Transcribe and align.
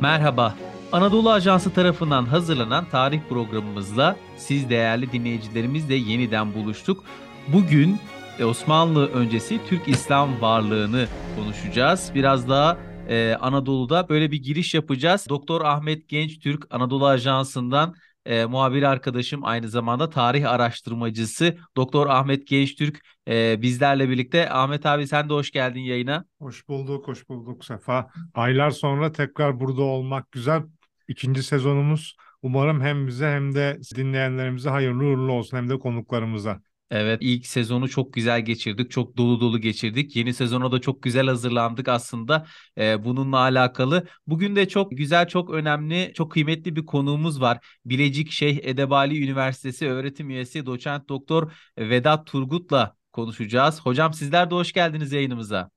Merhaba. 0.00 0.54
Anadolu 0.92 1.30
Ajansı 1.30 1.72
tarafından 1.72 2.24
hazırlanan 2.24 2.88
tarih 2.88 3.20
programımızla 3.28 4.16
siz 4.36 4.70
değerli 4.70 5.12
dinleyicilerimizle 5.12 5.94
yeniden 5.94 6.54
buluştuk. 6.54 7.04
Bugün 7.48 7.98
e, 8.38 8.44
Osmanlı 8.44 9.06
öncesi 9.06 9.60
Türk 9.68 9.88
İslam 9.88 10.40
varlığını 10.40 11.06
konuşacağız. 11.36 12.10
Biraz 12.14 12.48
daha 12.48 12.78
e, 13.08 13.36
Anadolu'da 13.40 14.08
böyle 14.08 14.30
bir 14.30 14.42
giriş 14.42 14.74
yapacağız. 14.74 15.26
Doktor 15.28 15.60
Ahmet 15.64 16.08
Genç 16.08 16.38
Türk 16.38 16.74
Anadolu 16.74 17.06
Ajansı'ndan 17.06 17.94
e, 18.26 18.44
muhabir 18.44 18.82
arkadaşım 18.82 19.44
aynı 19.44 19.68
zamanda 19.68 20.10
tarih 20.10 20.50
araştırmacısı 20.50 21.56
Doktor 21.76 22.06
Ahmet 22.06 22.46
Gençtürk 22.46 23.00
e, 23.28 23.62
bizlerle 23.62 24.08
birlikte. 24.08 24.50
Ahmet 24.50 24.86
abi 24.86 25.06
sen 25.06 25.28
de 25.28 25.32
hoş 25.34 25.50
geldin 25.50 25.80
yayına. 25.80 26.24
Hoş 26.38 26.68
bulduk, 26.68 27.08
hoş 27.08 27.28
bulduk 27.28 27.64
Sefa. 27.64 28.10
Aylar 28.34 28.70
sonra 28.70 29.12
tekrar 29.12 29.60
burada 29.60 29.82
olmak 29.82 30.32
güzel. 30.32 30.62
İkinci 31.08 31.42
sezonumuz 31.42 32.16
umarım 32.42 32.80
hem 32.80 33.06
bize 33.06 33.26
hem 33.26 33.54
de 33.54 33.78
dinleyenlerimize 33.96 34.70
hayırlı 34.70 35.04
uğurlu 35.04 35.32
olsun 35.32 35.56
hem 35.56 35.68
de 35.70 35.78
konuklarımıza. 35.78 36.60
Evet 36.90 37.18
ilk 37.22 37.46
sezonu 37.46 37.88
çok 37.88 38.12
güzel 38.14 38.40
geçirdik. 38.44 38.90
Çok 38.90 39.16
dolu 39.16 39.40
dolu 39.40 39.58
geçirdik. 39.60 40.16
Yeni 40.16 40.34
sezona 40.34 40.72
da 40.72 40.80
çok 40.80 41.02
güzel 41.02 41.26
hazırlandık 41.26 41.88
aslında 41.88 42.46
e, 42.78 43.04
bununla 43.04 43.38
alakalı. 43.38 44.06
Bugün 44.26 44.56
de 44.56 44.68
çok 44.68 44.90
güzel, 44.90 45.28
çok 45.28 45.50
önemli, 45.50 46.12
çok 46.14 46.32
kıymetli 46.32 46.76
bir 46.76 46.86
konuğumuz 46.86 47.40
var. 47.40 47.66
Bilecik 47.84 48.30
Şeyh 48.30 48.58
Edebali 48.62 49.24
Üniversitesi 49.24 49.88
öğretim 49.88 50.30
üyesi 50.30 50.66
doçent 50.66 51.08
doktor 51.08 51.52
Vedat 51.78 52.26
Turgut'la 52.26 52.96
konuşacağız. 53.12 53.80
Hocam 53.80 54.14
sizler 54.14 54.50
de 54.50 54.54
hoş 54.54 54.72
geldiniz 54.72 55.12
yayınımıza. 55.12 55.70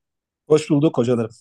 Hoş 0.47 0.69
bulduk 0.69 0.97
hocalarım. 0.97 1.31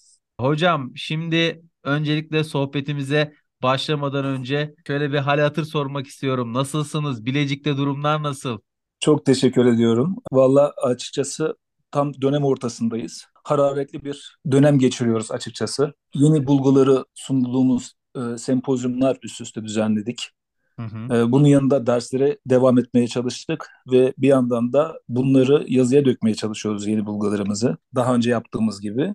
Hocam 0.40 0.92
şimdi 0.96 1.62
öncelikle 1.84 2.44
sohbetimize 2.44 3.34
başlamadan 3.62 4.24
önce 4.24 4.74
şöyle 4.86 5.12
bir 5.12 5.18
hal 5.18 5.38
hatır 5.38 5.64
sormak 5.64 6.06
istiyorum. 6.06 6.52
Nasılsınız? 6.54 7.26
Bilecik'te 7.26 7.76
durumlar 7.76 8.22
nasıl? 8.22 8.58
Çok 9.02 9.26
teşekkür 9.26 9.66
ediyorum. 9.66 10.16
Valla 10.32 10.72
açıkçası 10.82 11.56
tam 11.90 12.14
dönem 12.22 12.44
ortasındayız. 12.44 13.26
Hararetli 13.44 14.04
bir 14.04 14.38
dönem 14.50 14.78
geçiriyoruz 14.78 15.30
açıkçası. 15.30 15.94
Yeni 16.14 16.46
bulguları 16.46 17.04
sunduğumuz 17.14 17.92
e, 18.16 18.38
sempozyumlar 18.38 19.18
üst 19.22 19.40
üste 19.40 19.64
düzenledik. 19.64 20.30
Hı 20.76 20.82
hı. 20.82 21.14
E, 21.16 21.32
bunun 21.32 21.46
yanında 21.46 21.86
derslere 21.86 22.38
devam 22.46 22.78
etmeye 22.78 23.08
çalıştık 23.08 23.68
ve 23.92 24.14
bir 24.18 24.28
yandan 24.28 24.72
da 24.72 25.00
bunları 25.08 25.64
yazıya 25.68 26.04
dökmeye 26.04 26.34
çalışıyoruz 26.34 26.86
yeni 26.86 27.06
bulgularımızı. 27.06 27.76
Daha 27.94 28.14
önce 28.14 28.30
yaptığımız 28.30 28.80
gibi. 28.80 29.14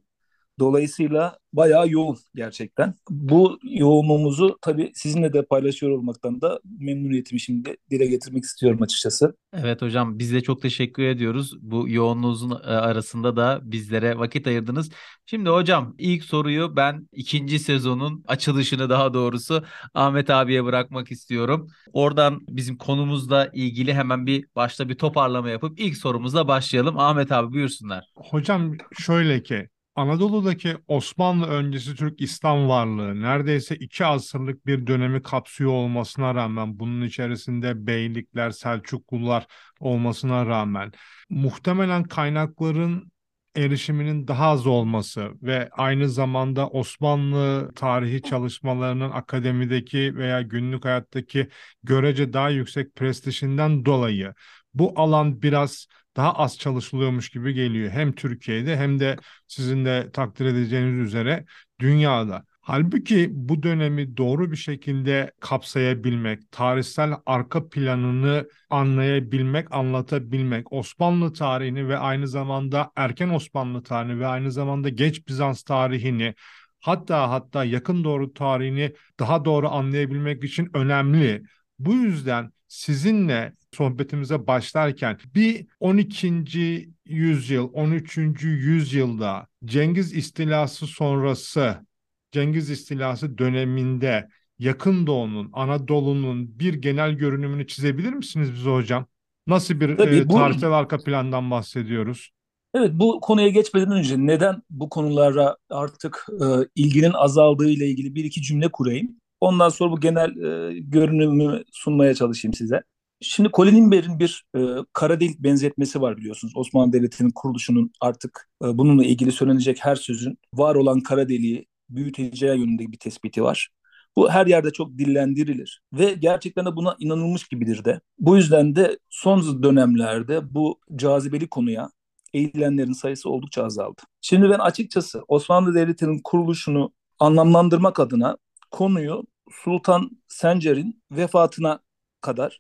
Dolayısıyla 0.60 1.38
bayağı 1.54 1.90
yoğun 1.90 2.18
gerçekten. 2.36 2.94
Bu 3.10 3.60
yoğunluğumuzu 3.64 4.58
tabii 4.62 4.92
sizinle 4.96 5.34
de 5.34 5.46
paylaşıyor 5.46 5.92
olmaktan 5.92 6.42
da 6.42 6.60
memnuniyetimi 6.80 7.40
şimdi 7.40 7.78
dile 7.90 8.06
getirmek 8.06 8.44
istiyorum 8.44 8.82
açıkçası. 8.82 9.36
Evet 9.54 9.82
hocam 9.82 10.20
biz 10.20 10.34
de 10.34 10.42
çok 10.42 10.62
teşekkür 10.62 11.04
ediyoruz. 11.04 11.54
Bu 11.62 11.90
yoğunluğunuzun 11.90 12.52
e, 12.52 12.56
arasında 12.56 13.36
da 13.36 13.60
bizlere 13.64 14.18
vakit 14.18 14.48
ayırdınız. 14.48 14.90
Şimdi 15.26 15.50
hocam 15.50 15.96
ilk 15.98 16.24
soruyu 16.24 16.76
ben 16.76 17.08
ikinci 17.12 17.60
sezonun 17.60 18.24
açılışını 18.28 18.90
daha 18.90 19.14
doğrusu 19.14 19.64
Ahmet 19.94 20.30
abiye 20.30 20.66
bırakmak 20.66 21.12
istiyorum. 21.12 21.68
Oradan 21.94 22.40
bizim 22.50 22.78
konumuzla 22.78 23.50
ilgili 23.54 23.94
hemen 23.94 24.26
bir 24.26 24.46
başta 24.56 24.90
bir 24.90 24.96
toparlama 24.96 25.50
yapıp 25.50 25.80
ilk 25.80 25.98
sorumuzla 25.98 26.48
başlayalım. 26.48 27.00
Ahmet 27.00 27.32
abi 27.32 27.54
buyursunlar. 27.54 28.12
Hocam 28.16 28.74
şöyle 29.00 29.44
ki 29.44 29.70
Anadolu'daki 29.98 30.78
Osmanlı 30.88 31.48
öncesi 31.48 31.96
Türk 31.96 32.22
İslam 32.22 32.70
varlığı 32.70 33.22
neredeyse 33.22 33.76
iki 33.76 34.06
asırlık 34.06 34.66
bir 34.66 34.88
dönemi 34.88 35.22
kapsıyor 35.24 35.72
olmasına 35.72 36.36
rağmen 36.36 36.80
bunun 36.80 37.02
içerisinde 37.02 37.88
beylikler, 37.88 38.52
Selçuklular 38.52 39.48
olmasına 39.80 40.46
rağmen 40.46 40.92
muhtemelen 41.30 42.04
kaynakların 42.04 43.12
erişiminin 43.56 44.28
daha 44.28 44.48
az 44.48 44.68
olması 44.68 45.32
ve 45.42 45.70
aynı 45.72 46.10
zamanda 46.10 46.70
Osmanlı 46.70 47.72
tarihi 47.76 48.22
çalışmalarının 48.22 49.12
akademideki 49.12 50.16
veya 50.16 50.42
günlük 50.42 50.86
hayattaki 50.86 51.48
görece 51.84 52.34
daha 52.34 52.50
yüksek 52.50 52.96
prestijinden 52.96 53.86
dolayı 53.86 54.34
bu 54.80 54.94
alan 54.96 55.42
biraz 55.42 55.88
daha 56.18 56.34
az 56.34 56.58
çalışılıyormuş 56.58 57.30
gibi 57.30 57.54
geliyor. 57.54 57.92
Hem 57.92 58.12
Türkiye'de 58.12 58.78
hem 58.78 59.00
de 59.00 59.18
sizin 59.48 59.86
de 59.86 60.12
takdir 60.14 60.46
edeceğiniz 60.46 61.08
üzere 61.08 61.46
dünyada. 61.80 62.44
Halbuki 62.62 63.30
bu 63.32 63.64
dönemi 63.64 64.18
doğru 64.18 64.52
bir 64.52 64.56
şekilde 64.56 65.32
kapsayabilmek, 65.40 66.52
tarihsel 66.52 67.14
arka 67.26 67.70
planını 67.70 68.50
anlayabilmek, 68.70 69.72
anlatabilmek, 69.72 70.74
Osmanlı 70.74 71.34
tarihini 71.34 71.88
ve 71.88 71.98
aynı 71.98 72.28
zamanda 72.28 72.92
erken 72.96 73.30
Osmanlı 73.30 73.84
tarihini 73.84 74.20
ve 74.20 74.28
aynı 74.28 74.52
zamanda 74.52 74.90
geç 74.90 75.28
Bizans 75.28 75.64
tarihini 75.64 76.34
hatta 76.80 77.30
hatta 77.30 77.64
yakın 77.64 78.04
doğru 78.04 78.34
tarihini 78.34 78.94
daha 79.20 79.46
doğru 79.46 79.70
anlayabilmek 79.70 80.44
için 80.44 80.70
önemli. 80.74 81.44
Bu 81.80 81.94
yüzden 81.94 82.52
sizinle 82.68 83.54
sohbetimize 83.78 84.48
başlarken 84.48 85.18
bir 85.36 85.66
12. 85.80 86.90
yüzyıl, 87.06 87.70
13. 87.74 88.18
yüzyılda 88.44 89.48
Cengiz 89.66 90.16
istilası 90.16 90.88
sonrası, 90.88 91.86
Cengiz 92.32 92.70
istilası 92.70 93.38
döneminde 93.38 94.28
Yakın 94.60 95.08
Doğu'nun, 95.08 95.50
Anadolu'nun 95.54 96.60
bir 96.60 96.74
genel 96.74 97.12
görünümünü 97.12 97.68
çizebilir 97.68 98.14
misiniz 98.14 98.54
bize 98.54 98.70
hocam? 98.70 99.06
Nasıl 99.48 99.80
bir 99.80 99.98
Tabii, 99.98 100.16
e, 100.16 100.28
tarihsel 100.28 100.70
bu... 100.70 100.74
arka 100.74 100.98
plandan 100.98 101.52
bahsediyoruz? 101.52 102.30
Evet 102.74 102.92
bu 102.94 103.20
konuya 103.22 103.48
geçmeden 103.48 103.92
önce 103.92 104.16
neden 104.18 104.62
bu 104.70 104.90
konulara 104.90 105.58
artık 105.70 106.26
e, 106.42 106.46
ilginin 106.76 107.14
azaldığı 107.14 107.70
ile 107.70 107.88
ilgili 107.88 108.16
bir 108.16 108.24
iki 108.24 108.42
cümle 108.42 108.72
kurayım. 108.72 109.16
Ondan 109.42 109.70
sonra 109.70 109.92
bu 109.92 110.00
genel 110.00 110.30
e, 110.30 110.80
görünümü 110.80 111.64
sunmaya 111.72 112.14
çalışayım 112.14 112.54
size. 112.54 112.84
Şimdi 113.22 113.50
Colin 113.54 113.76
Imber'in 113.76 114.20
bir 114.20 114.46
e, 114.58 114.60
kara 114.94 115.20
delik 115.20 115.40
benzetmesi 115.40 116.02
var 116.02 116.18
biliyorsunuz. 116.18 116.54
Osmanlı 116.58 116.94
Devleti'nin 116.94 117.30
kuruluşunun 117.30 117.92
artık 118.02 118.50
e, 118.64 118.78
bununla 118.78 119.06
ilgili 119.06 119.32
söylenecek 119.32 119.86
her 119.86 119.96
sözün 119.96 120.40
var 120.54 120.76
olan 120.76 121.00
kara 121.00 121.30
deliği 121.30 121.68
büyüteceği 121.90 122.60
yönünde 122.60 122.92
bir 122.92 123.00
tespiti 123.00 123.44
var. 123.44 123.70
Bu 124.16 124.30
her 124.32 124.48
yerde 124.48 124.72
çok 124.72 124.98
dillendirilir 124.98 125.82
ve 125.94 126.14
gerçekten 126.14 126.66
de 126.66 126.76
buna 126.76 126.96
inanılmış 127.00 127.48
gibidir 127.48 127.86
de. 127.86 128.02
Bu 128.20 128.38
yüzden 128.38 128.76
de 128.76 129.00
son 129.10 129.64
dönemlerde 129.64 130.54
bu 130.54 130.80
cazibeli 130.96 131.48
konuya 131.50 131.90
eğilenlerin 132.34 132.94
sayısı 132.94 133.30
oldukça 133.30 133.64
azaldı. 133.64 134.02
Şimdi 134.22 134.50
ben 134.50 134.60
açıkçası 134.60 135.24
Osmanlı 135.28 135.76
Devleti'nin 135.76 136.22
kuruluşunu 136.24 136.94
anlamlandırmak 137.20 138.00
adına 138.00 138.38
konuyu 138.72 139.24
Sultan 139.52 140.12
Sencer'in 140.28 141.04
vefatına 141.12 141.80
kadar 142.22 142.60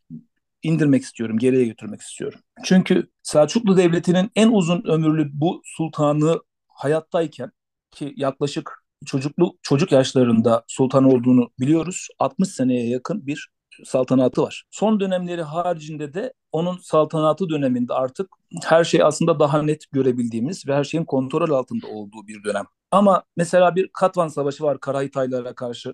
indirmek 0.63 1.03
istiyorum, 1.03 1.37
geriye 1.37 1.65
götürmek 1.65 2.01
istiyorum. 2.01 2.39
Çünkü 2.63 3.09
Selçuklu 3.23 3.77
Devleti'nin 3.77 4.31
en 4.35 4.51
uzun 4.51 4.83
ömürlü 4.87 5.29
bu 5.33 5.61
sultanı 5.65 6.41
hayattayken 6.67 7.51
ki 7.91 8.13
yaklaşık 8.17 8.83
çocuklu 9.05 9.57
çocuk 9.61 9.91
yaşlarında 9.91 10.63
sultan 10.67 11.03
olduğunu 11.03 11.49
biliyoruz. 11.59 12.07
60 12.19 12.49
seneye 12.49 12.89
yakın 12.89 13.27
bir 13.27 13.49
saltanatı 13.85 14.41
var. 14.41 14.63
Son 14.71 14.99
dönemleri 14.99 15.41
haricinde 15.41 16.13
de 16.13 16.33
onun 16.51 16.77
saltanatı 16.77 17.49
döneminde 17.49 17.93
artık 17.93 18.29
her 18.65 18.83
şey 18.83 19.03
aslında 19.03 19.39
daha 19.39 19.61
net 19.61 19.91
görebildiğimiz 19.91 20.67
ve 20.67 20.75
her 20.75 20.83
şeyin 20.83 21.05
kontrol 21.05 21.51
altında 21.51 21.87
olduğu 21.87 22.27
bir 22.27 22.43
dönem. 22.43 22.65
Ama 22.91 23.23
mesela 23.37 23.75
bir 23.75 23.89
Katvan 23.93 24.27
Savaşı 24.27 24.63
var 24.63 24.79
Karahitaylara 24.79 25.55
karşı 25.55 25.93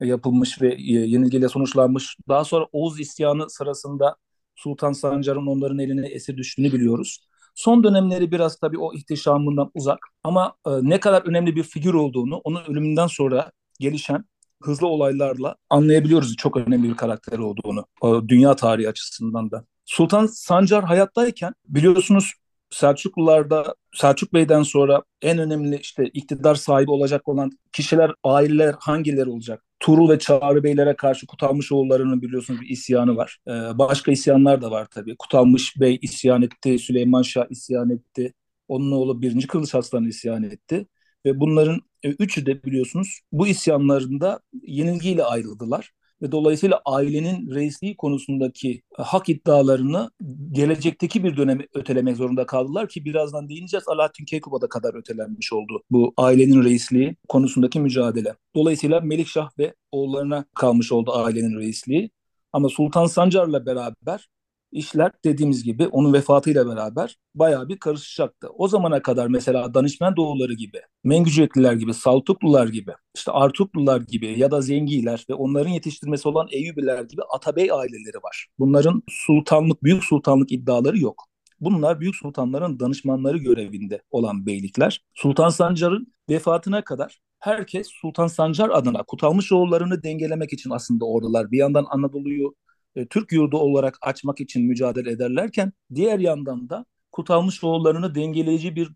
yapılmış 0.00 0.62
ve 0.62 0.74
yenilgiyle 0.78 1.48
sonuçlanmış. 1.48 2.16
Daha 2.28 2.44
sonra 2.44 2.66
Oğuz 2.72 3.00
isyanı 3.00 3.50
sırasında 3.50 4.16
Sultan 4.56 4.92
Sancar'ın 4.92 5.46
onların 5.46 5.78
eline 5.78 6.06
esir 6.08 6.36
düştüğünü 6.36 6.72
biliyoruz. 6.72 7.20
Son 7.54 7.84
dönemleri 7.84 8.30
biraz 8.30 8.56
tabii 8.56 8.78
o 8.78 8.94
ihtişamından 8.94 9.70
uzak 9.74 9.98
ama 10.24 10.54
e, 10.66 10.70
ne 10.82 11.00
kadar 11.00 11.22
önemli 11.22 11.56
bir 11.56 11.62
figür 11.62 11.94
olduğunu 11.94 12.36
onun 12.36 12.64
ölümünden 12.68 13.06
sonra 13.06 13.52
gelişen 13.80 14.24
hızlı 14.62 14.86
olaylarla 14.86 15.56
anlayabiliyoruz 15.70 16.36
çok 16.36 16.56
önemli 16.56 16.88
bir 16.88 16.96
karakter 16.96 17.38
olduğunu 17.38 17.86
e, 18.04 18.28
dünya 18.28 18.56
tarihi 18.56 18.88
açısından 18.88 19.50
da. 19.50 19.64
Sultan 19.84 20.26
Sancar 20.26 20.84
hayattayken 20.84 21.54
biliyorsunuz 21.68 22.32
Selçuklularda 22.70 23.74
Selçuk 23.94 24.34
Bey'den 24.34 24.62
sonra 24.62 25.02
en 25.22 25.38
önemli 25.38 25.76
işte 25.76 26.04
iktidar 26.14 26.54
sahibi 26.54 26.90
olacak 26.90 27.28
olan 27.28 27.50
kişiler, 27.72 28.12
aileler 28.24 28.74
hangileri 28.78 29.30
olacak? 29.30 29.64
Tuğrul 29.88 30.10
ve 30.10 30.18
Çağrı 30.18 30.64
Beylere 30.64 30.96
karşı 30.96 31.26
Kutalmış 31.26 31.72
oğullarının 31.72 32.22
biliyorsunuz 32.22 32.60
bir 32.60 32.68
isyanı 32.68 33.16
var. 33.16 33.38
Ee, 33.48 33.52
başka 33.78 34.12
isyanlar 34.12 34.62
da 34.62 34.70
var 34.70 34.86
tabii. 34.90 35.16
Kutalmış 35.18 35.80
Bey 35.80 35.98
isyan 36.02 36.42
etti, 36.42 36.78
Süleyman 36.78 37.22
Şah 37.22 37.46
isyan 37.50 37.90
etti. 37.90 38.34
Onun 38.68 38.92
oğlu 38.92 39.22
1. 39.22 39.46
Kılıç 39.46 39.74
Aslan 39.74 40.04
isyan 40.06 40.42
etti. 40.42 40.86
Ve 41.26 41.40
bunların 41.40 41.80
e, 42.02 42.10
üçü 42.10 42.46
de 42.46 42.64
biliyorsunuz 42.64 43.20
bu 43.32 43.46
isyanlarında 43.48 44.40
yenilgiyle 44.62 45.24
ayrıldılar 45.24 45.92
ve 46.22 46.32
dolayısıyla 46.32 46.80
ailenin 46.84 47.50
reisliği 47.54 47.96
konusundaki 47.96 48.82
e, 48.98 49.02
hak 49.02 49.28
iddialarını 49.28 50.10
gelecekteki 50.52 51.24
bir 51.24 51.36
dönemi 51.36 51.66
ötelemek 51.74 52.16
zorunda 52.16 52.46
kaldılar 52.46 52.88
ki 52.88 53.04
birazdan 53.04 53.48
değineceğiz. 53.48 53.88
Alaaddin 53.88 54.24
Keykuba'da 54.24 54.68
kadar 54.68 54.94
ötelenmiş 54.94 55.52
oldu 55.52 55.82
bu 55.90 56.14
ailenin 56.16 56.64
reisliği 56.64 57.16
konusundaki 57.28 57.80
mücadele. 57.80 58.34
Dolayısıyla 58.54 59.00
Melikşah 59.00 59.50
ve 59.58 59.74
oğullarına 59.92 60.44
kalmış 60.54 60.92
oldu 60.92 61.12
ailenin 61.14 61.56
reisliği. 61.56 62.10
Ama 62.52 62.68
Sultan 62.68 63.06
Sancar'la 63.06 63.66
beraber 63.66 64.28
işler 64.72 65.12
dediğimiz 65.24 65.64
gibi 65.64 65.86
onun 65.86 66.12
vefatıyla 66.12 66.66
beraber 66.68 67.18
bayağı 67.34 67.68
bir 67.68 67.78
karışacaktı. 67.78 68.48
O 68.54 68.68
zamana 68.68 69.02
kadar 69.02 69.26
mesela 69.26 69.74
danışman 69.74 70.16
doğuları 70.16 70.52
gibi, 70.52 70.80
Mengücekliler 71.04 71.72
gibi, 71.72 71.94
Saltuklular 71.94 72.68
gibi, 72.68 72.92
işte 73.16 73.32
Artuklular 73.32 74.00
gibi 74.00 74.38
ya 74.38 74.50
da 74.50 74.60
Zengiler 74.60 75.26
ve 75.30 75.34
onların 75.34 75.70
yetiştirmesi 75.70 76.28
olan 76.28 76.48
Eyyubiler 76.50 77.02
gibi 77.04 77.22
Atabey 77.34 77.72
aileleri 77.72 78.16
var. 78.24 78.46
Bunların 78.58 79.02
sultanlık, 79.08 79.82
büyük 79.82 80.04
sultanlık 80.04 80.52
iddiaları 80.52 80.98
yok. 80.98 81.24
Bunlar 81.60 82.00
büyük 82.00 82.16
sultanların 82.16 82.80
danışmanları 82.80 83.38
görevinde 83.38 84.02
olan 84.10 84.46
beylikler. 84.46 85.02
Sultan 85.14 85.48
Sancar'ın 85.48 86.14
vefatına 86.28 86.84
kadar 86.84 87.20
herkes 87.38 87.88
Sultan 88.00 88.26
Sancar 88.26 88.70
adına 88.70 89.02
Kutalmışoğullarını 89.02 90.02
dengelemek 90.02 90.52
için 90.52 90.70
aslında 90.70 91.04
oradalar. 91.04 91.50
Bir 91.50 91.58
yandan 91.58 91.86
Anadolu'yu 91.90 92.54
e, 92.98 93.06
Türk 93.06 93.32
yurdu 93.32 93.58
olarak 93.58 93.98
açmak 94.02 94.40
için 94.40 94.66
mücadele 94.66 95.10
ederlerken 95.10 95.72
diğer 95.94 96.18
yandan 96.18 96.70
da 96.70 96.84
Kutalmışoğullarını 97.12 98.14
dengeleyici 98.14 98.76
bir 98.76 98.90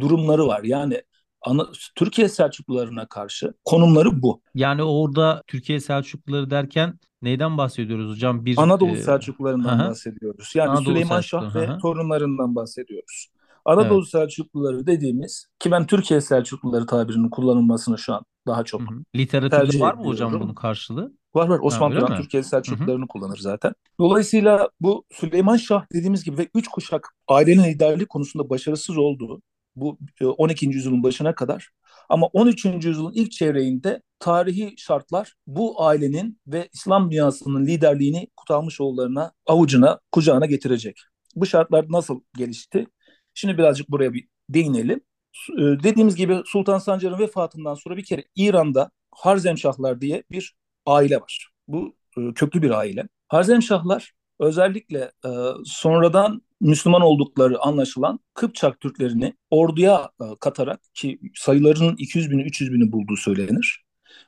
durumları 0.00 0.46
var. 0.46 0.64
Yani 0.64 1.02
ana, 1.42 1.66
Türkiye 1.94 2.28
Selçuklularına 2.28 3.06
karşı 3.06 3.54
konumları 3.64 4.22
bu. 4.22 4.42
Yani 4.54 4.82
orada 4.82 5.42
Türkiye 5.46 5.80
Selçukluları 5.80 6.50
derken 6.50 6.98
neyden 7.22 7.58
bahsediyoruz 7.58 8.10
hocam? 8.10 8.44
Bir 8.44 8.58
Anadolu 8.58 8.90
e, 8.90 8.96
Selçuklularından 8.96 9.78
Aha. 9.78 9.88
bahsediyoruz. 9.88 10.52
Yani 10.54 10.70
Anadolu 10.70 10.84
Süleyman 10.84 11.20
Selçuklu, 11.20 11.50
Şah 11.50 11.54
ve 11.54 11.68
aha. 11.68 11.78
torunlarından 11.78 12.54
bahsediyoruz. 12.54 13.28
Anadolu 13.64 13.98
Evet. 13.98 14.08
Selçukluları 14.08 14.86
dediğimiz 14.86 15.46
ki 15.58 15.70
ben 15.70 15.86
Türkiye 15.86 16.20
Selçukluları 16.20 16.86
tabirinin 16.86 17.30
kullanılmasını 17.30 17.98
şu 17.98 18.14
an 18.14 18.24
daha 18.46 18.64
çok 18.64 18.80
Hı 18.80 18.84
hı. 18.84 19.02
Literatürde 19.16 19.80
var 19.80 19.94
mı 19.94 20.04
hocam 20.04 20.40
bunun 20.40 20.54
karşılığı? 20.54 21.12
Var 21.36 21.48
var 21.48 21.58
Osman 21.62 21.92
Turan? 21.92 22.16
Türkiye 22.22 22.42
Selçuklularını 22.42 23.06
kullanır 23.08 23.38
zaten. 23.38 23.72
Dolayısıyla 24.00 24.68
bu 24.80 25.04
Süleyman 25.12 25.56
Şah 25.56 25.86
dediğimiz 25.92 26.24
gibi 26.24 26.38
ve 26.38 26.48
üç 26.54 26.68
kuşak 26.68 27.14
ailenin 27.28 27.64
liderliği 27.64 28.06
konusunda 28.06 28.50
başarısız 28.50 28.98
oldu. 28.98 29.42
Bu 29.76 29.98
e, 30.20 30.26
12. 30.26 30.66
yüzyılın 30.66 31.02
başına 31.02 31.34
kadar. 31.34 31.70
Ama 32.08 32.26
13. 32.26 32.64
yüzyılın 32.64 33.12
ilk 33.14 33.32
çeyreğinde 33.32 34.02
tarihi 34.18 34.74
şartlar 34.78 35.34
bu 35.46 35.82
ailenin 35.84 36.40
ve 36.46 36.68
İslam 36.72 37.10
dünyasının 37.10 37.66
liderliğini 37.66 38.28
Kutalmışoğullarına, 38.36 39.32
avucuna, 39.46 40.00
kucağına 40.12 40.46
getirecek. 40.46 41.00
Bu 41.34 41.46
şartlar 41.46 41.86
nasıl 41.88 42.20
gelişti? 42.36 42.86
Şimdi 43.34 43.58
birazcık 43.58 43.90
buraya 43.90 44.12
bir 44.12 44.28
değinelim. 44.50 45.00
E, 45.58 45.62
Dediğimiz 45.62 46.16
gibi 46.16 46.42
Sultan 46.46 46.78
Sancar'ın 46.78 47.18
vefatından 47.18 47.74
sonra 47.74 47.96
bir 47.96 48.04
kere 48.04 48.24
İran'da 48.36 48.90
Harzemşahlar 49.10 50.00
diye 50.00 50.22
bir 50.30 50.54
aile 50.86 51.16
var. 51.16 51.48
Bu 51.68 51.96
e, 52.18 52.34
köklü 52.34 52.62
bir 52.62 52.70
aile. 52.70 53.08
Harzemşahlar 53.28 54.12
özellikle 54.40 55.12
e, 55.24 55.30
sonradan 55.64 56.42
Müslüman 56.60 57.02
oldukları 57.02 57.60
anlaşılan 57.60 58.20
Kıpçak 58.34 58.80
Türklerini 58.80 59.34
orduya 59.50 60.10
e, 60.20 60.24
katarak 60.40 60.80
ki 60.94 61.18
sayılarının 61.34 61.96
200 61.96 62.30
bini 62.30 62.42
300 62.42 62.72
bini 62.72 62.92
bulduğu 62.92 63.16
söylenir. 63.16 63.84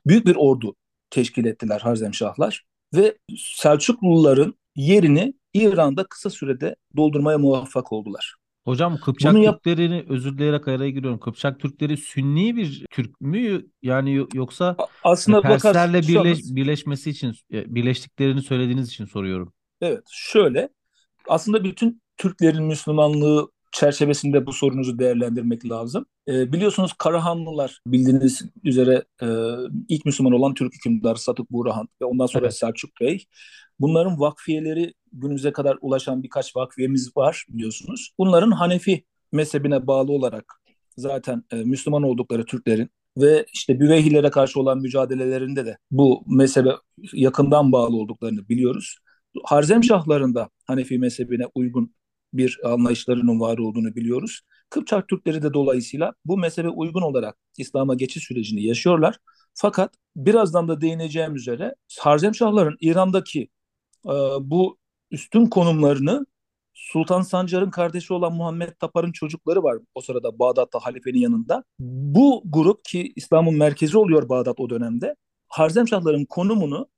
Büyük 0.07 0.27
bir 0.27 0.37
ordu 0.37 0.75
teşkil 1.11 1.45
ettiler 1.45 1.81
Harzemşahlar 1.81 2.65
ve 2.95 3.19
Selçukluların 3.37 4.55
yerini 4.77 5.35
İran'da 5.55 6.05
kısa 6.05 6.31
sürede 6.31 6.77
doldurmaya 6.97 7.39
muvaffak 7.39 7.93
oldular. 7.93 8.35
Hocam 8.69 8.97
Kıpçak 9.05 9.35
Bunu 9.35 9.45
yap- 9.45 9.65
Türklerini 9.65 10.05
özür 10.09 10.39
dileyerek 10.39 10.69
araya 10.69 10.91
giriyorum. 10.91 11.19
Kıpçak 11.21 11.61
Türkleri 11.61 11.97
Sünni 11.97 12.57
bir 12.57 12.87
Türk 12.91 13.21
mü 13.21 13.67
yani 13.83 14.15
yo- 14.15 14.29
yoksa 14.35 14.77
Aslında 15.05 15.41
Perslerle 15.41 16.03
birleş, 16.03 16.39
birleşmesi 16.45 17.11
için 17.11 17.35
e, 17.53 17.75
birleştiklerini 17.75 18.43
söylediğiniz 18.43 18.89
için 18.89 19.05
soruyorum. 19.05 19.53
evet 19.81 20.03
şöyle 20.11 20.69
aslında 21.29 21.65
bütün 21.65 22.03
Türklerin 22.17 22.65
Müslümanlığı 22.65 23.51
çerçevesinde 23.73 24.47
bu 24.47 24.53
sorunuzu 24.53 24.99
değerlendirmek 24.99 25.69
lazım. 25.69 26.07
Ee, 26.29 26.53
biliyorsunuz 26.53 26.93
Karahanlılar 26.99 27.81
bildiğiniz 27.87 28.43
üzere 28.65 29.05
e, 29.23 29.27
ilk 29.89 30.05
Müslüman 30.05 30.33
olan 30.33 30.55
Türk 30.55 30.75
hükümdarı 30.75 31.19
Sadık 31.19 31.51
Burhan 31.51 31.89
ve 32.03 32.05
ondan 32.05 32.27
sonra 32.27 32.45
Evet. 32.47 32.57
Selçuk 32.57 32.91
Bey. 33.01 33.25
Bunların 33.81 34.21
vakfiyeleri 34.21 34.95
günümüze 35.13 35.53
kadar 35.53 35.79
ulaşan 35.81 36.23
birkaç 36.23 36.57
vakfiyemiz 36.57 37.17
var 37.17 37.47
biliyorsunuz. 37.49 38.15
Bunların 38.19 38.51
Hanefi 38.51 39.05
mezhebine 39.33 39.87
bağlı 39.87 40.13
olarak 40.13 40.63
zaten 40.97 41.45
e, 41.53 41.57
Müslüman 41.57 42.03
oldukları 42.03 42.45
Türklerin 42.45 42.91
ve 43.17 43.47
işte 43.53 43.81
Büveyhilere 43.81 44.31
karşı 44.31 44.61
olan 44.61 44.79
mücadelelerinde 44.79 45.67
de 45.67 45.79
bu 45.91 46.25
mezhebe 46.27 46.71
yakından 47.13 47.73
bağlı 47.73 47.97
olduklarını 47.97 48.49
biliyoruz. 48.49 48.99
Harzemşahların 49.45 50.35
da 50.35 50.49
Hanefi 50.67 50.99
mezhebine 50.99 51.45
uygun 51.55 51.95
bir 52.33 52.61
anlayışlarının 52.65 53.41
var 53.41 53.59
olduğunu 53.59 53.97
biliyoruz. 53.97 54.41
Kıpçak 54.71 55.09
Türkleri 55.09 55.43
de 55.43 55.55
dolayısıyla 55.55 56.13
bu 56.25 56.39
mezhebe 56.39 56.69
uygun 56.69 57.03
olarak 57.03 57.37
İslam'a 57.59 57.95
geçiş 57.95 58.25
sürecini 58.25 58.63
yaşıyorlar. 58.63 59.19
Fakat 59.55 59.95
birazdan 60.17 60.69
da 60.69 60.81
değineceğim 60.81 61.35
üzere 61.35 61.75
Harzemşahların 62.01 62.77
İran'daki 62.81 63.49
e, 64.07 64.15
bu 64.41 64.78
üstün 65.11 65.47
konumlarını 65.47 66.27
Sultan 66.75 67.23
Sancar'ın 67.23 67.71
kardeşi 67.71 68.13
olan 68.13 68.33
Muhammed 68.33 68.73
Tapar'ın 68.79 69.13
çocukları 69.13 69.63
var 69.63 69.77
o 69.95 70.01
sırada 70.01 70.39
Bağdat'ta 70.39 70.79
halifenin 70.79 71.19
yanında. 71.19 71.65
Bu 71.81 72.43
grup 72.45 72.85
ki 72.85 73.13
İslam'ın 73.17 73.55
merkezi 73.55 73.99
oluyor 73.99 74.29
Bağdat 74.29 74.61
o 74.61 74.71
dönemde. 74.71 75.17
Harzemşahların 75.49 76.25
konumunu 76.25 76.89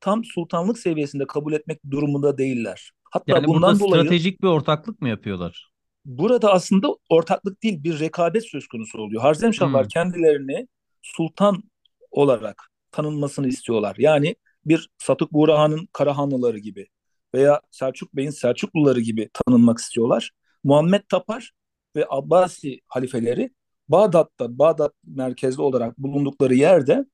tam 0.00 0.24
sultanlık 0.24 0.78
seviyesinde 0.78 1.26
kabul 1.26 1.52
etmek 1.52 1.80
durumunda 1.90 2.38
değiller. 2.38 2.92
Hatta 3.04 3.32
Yani 3.32 3.46
bundan 3.46 3.80
burada 3.80 3.80
dolayı 3.80 4.02
stratejik 4.02 4.42
bir 4.42 4.48
ortaklık 4.48 5.00
mı 5.00 5.08
yapıyorlar? 5.08 5.70
burada 6.04 6.52
aslında 6.52 6.88
ortaklık 7.08 7.62
değil 7.62 7.84
bir 7.84 8.00
rekabet 8.00 8.48
söz 8.48 8.66
konusu 8.68 8.98
oluyor. 8.98 9.22
Harzemşahlar 9.22 9.82
Hmm. 9.82 9.88
kendilerini 9.88 10.68
sultan 11.02 11.62
olarak 12.10 12.62
tanınmasını 12.92 13.48
istiyorlar. 13.48 13.96
Yani 13.98 14.36
bir 14.64 14.90
Satuk 14.98 15.32
Buğrahan'ın 15.32 15.88
Karahanlıları 15.92 16.58
gibi 16.58 16.86
veya 17.34 17.60
Selçuk 17.70 18.16
Bey'in 18.16 18.30
Selçukluları 18.30 19.00
gibi 19.00 19.30
tanınmak 19.32 19.78
istiyorlar. 19.78 20.30
Muhammed 20.64 21.02
Tapar 21.08 21.52
ve 21.96 22.06
Abbasi 22.08 22.80
halifeleri 22.88 23.50
Bağdat'ta, 23.88 24.58
Bağdat 24.58 24.92
merkezli 25.04 25.62
olarak 25.62 25.98
bulundukları 25.98 26.54
yerde 26.54 27.04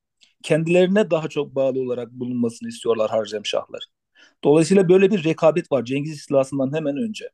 kendilerine 0.42 1.10
daha 1.10 1.28
çok 1.28 1.54
bağlı 1.54 1.80
olarak 1.80 2.12
bulunmasını 2.12 2.68
istiyorlar 2.68 3.10
Harzemşahlar. 3.10 3.84
Dolayısıyla 4.44 4.88
böyle 4.88 5.10
bir 5.10 5.24
rekabet 5.24 5.72
var 5.72 5.84
Cengiz 5.84 6.12
istilasından 6.12 6.76
hemen 6.76 6.96
önce. 6.96 7.30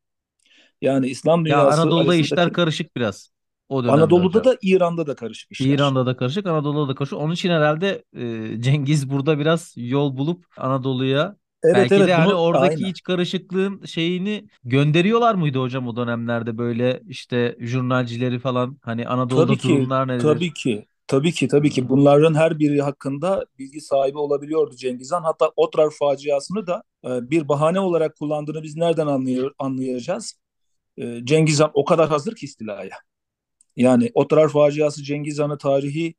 Yani 0.82 1.08
İslam 1.08 1.46
Ya 1.46 1.60
dünyası 1.60 1.80
Anadolu'da 1.82 2.14
işler 2.14 2.52
karışık 2.52 2.96
biraz 2.96 3.30
o 3.68 3.78
Anadolu'da 3.78 4.38
hocam. 4.38 4.52
da 4.52 4.58
İran'da 4.62 5.06
da 5.06 5.14
karışık 5.14 5.52
işler. 5.52 5.66
İran'da 5.66 6.06
da 6.06 6.16
karışık, 6.16 6.46
Anadolu'da 6.46 6.88
da 6.88 6.94
karışık. 6.94 7.18
Onun 7.18 7.34
için 7.34 7.50
herhalde 7.50 8.04
e, 8.16 8.60
Cengiz 8.60 9.10
burada 9.10 9.38
biraz 9.38 9.74
yol 9.76 10.16
bulup 10.16 10.44
Anadolu'ya 10.56 11.36
Evet 11.62 11.90
belki 11.90 11.94
evet 11.94 12.08
de 12.08 12.14
hani 12.14 12.26
bunu 12.26 12.34
oradaki 12.34 12.74
aynen. 12.76 12.90
iç 12.90 13.02
karışıklığın 13.02 13.84
şeyini 13.84 14.48
gönderiyorlar 14.64 15.34
mıydı 15.34 15.58
hocam 15.58 15.88
o 15.88 15.96
dönemlerde 15.96 16.58
böyle 16.58 17.02
işte 17.08 17.56
jurnalcileri 17.60 18.38
falan 18.38 18.78
hani 18.82 19.08
Anadolu'da 19.08 19.46
Tabii 19.46 19.58
ki, 19.58 19.68
durumlar 19.68 20.08
nedir? 20.08 20.22
tabii 20.22 20.52
ki, 20.52 20.86
tabii 21.06 21.32
ki, 21.32 21.48
tabii 21.48 21.70
ki. 21.70 21.88
Bunların 21.88 22.34
her 22.34 22.58
biri 22.58 22.82
hakkında 22.82 23.46
bilgi 23.58 23.80
sahibi 23.80 24.18
olabiliyordu 24.18 24.76
Cengiz 24.76 25.12
Han. 25.12 25.22
Hatta 25.22 25.50
Otrar 25.56 25.90
faciasını 25.90 26.66
da 26.66 26.82
e, 27.04 27.30
bir 27.30 27.48
bahane 27.48 27.80
olarak 27.80 28.16
kullandığını 28.16 28.62
biz 28.62 28.76
nereden 28.76 29.06
anlıyor, 29.06 29.52
anlayacağız? 29.58 30.40
E, 30.98 31.20
Cengiz 31.24 31.60
Han 31.60 31.70
o 31.74 31.84
kadar 31.84 32.08
hazır 32.08 32.34
ki 32.34 32.46
istilaya. 32.46 32.90
Yani 33.76 34.10
Otrar 34.14 34.48
faciası 34.48 35.02
Cengiz 35.02 35.38
Han'ı 35.38 35.58
tarihi 35.58 36.14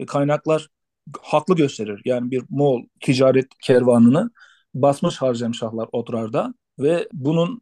e, 0.00 0.06
kaynaklar 0.06 0.68
haklı 1.22 1.56
gösterir. 1.56 2.02
Yani 2.04 2.30
bir 2.30 2.42
Moğol 2.50 2.82
ticaret 3.00 3.46
kervanını 3.62 4.30
basmış 4.82 5.16
Harzemşahlar 5.16 5.88
Otrar'da 5.92 6.54
ve 6.78 7.08
bunun 7.12 7.60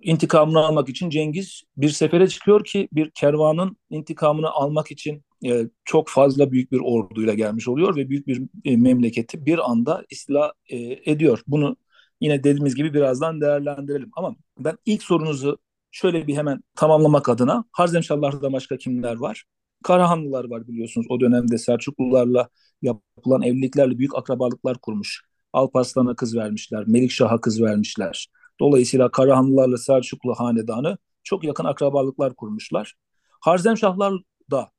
intikamını 0.00 0.58
almak 0.58 0.88
için 0.88 1.10
Cengiz 1.10 1.62
bir 1.76 1.88
sefere 1.88 2.28
çıkıyor 2.28 2.64
ki 2.64 2.88
bir 2.92 3.10
kervanın 3.10 3.76
intikamını 3.90 4.50
almak 4.50 4.90
için 4.90 5.24
e, 5.44 5.68
çok 5.84 6.08
fazla 6.08 6.52
büyük 6.52 6.72
bir 6.72 6.80
orduyla 6.84 7.34
gelmiş 7.34 7.68
oluyor 7.68 7.96
ve 7.96 8.08
büyük 8.08 8.26
bir 8.26 8.42
e, 8.64 8.76
memleketi 8.76 9.46
bir 9.46 9.70
anda 9.70 10.04
istila 10.10 10.52
e, 10.68 10.76
ediyor. 11.12 11.42
Bunu 11.46 11.76
yine 12.20 12.44
dediğimiz 12.44 12.74
gibi 12.74 12.94
birazdan 12.94 13.40
değerlendirelim. 13.40 14.10
Ama 14.16 14.36
ben 14.58 14.78
ilk 14.86 15.02
sorunuzu 15.02 15.58
şöyle 15.90 16.26
bir 16.26 16.36
hemen 16.36 16.60
tamamlamak 16.76 17.28
adına 17.28 17.64
Harzemşahlar'da 17.72 18.52
başka 18.52 18.76
kimler 18.78 19.16
var? 19.16 19.44
Karahanlılar 19.84 20.50
var 20.50 20.68
biliyorsunuz. 20.68 21.06
O 21.10 21.20
dönemde 21.20 21.58
Selçuklularla 21.58 22.48
yapılan 22.82 23.42
evliliklerle 23.42 23.98
büyük 23.98 24.14
akrabalıklar 24.14 24.78
kurmuş. 24.78 25.29
Alparslan'a 25.52 26.16
kız 26.16 26.36
vermişler, 26.36 26.84
Melikşah'a 26.86 27.40
kız 27.40 27.62
vermişler. 27.62 28.28
Dolayısıyla 28.60 29.10
Karahanlılarla 29.10 29.78
Selçuklu 29.78 30.34
hanedanı 30.34 30.98
çok 31.22 31.44
yakın 31.44 31.64
akrabalıklar 31.64 32.34
kurmuşlar. 32.34 32.94
Harzemşahlar 33.40 34.14
da 34.50 34.70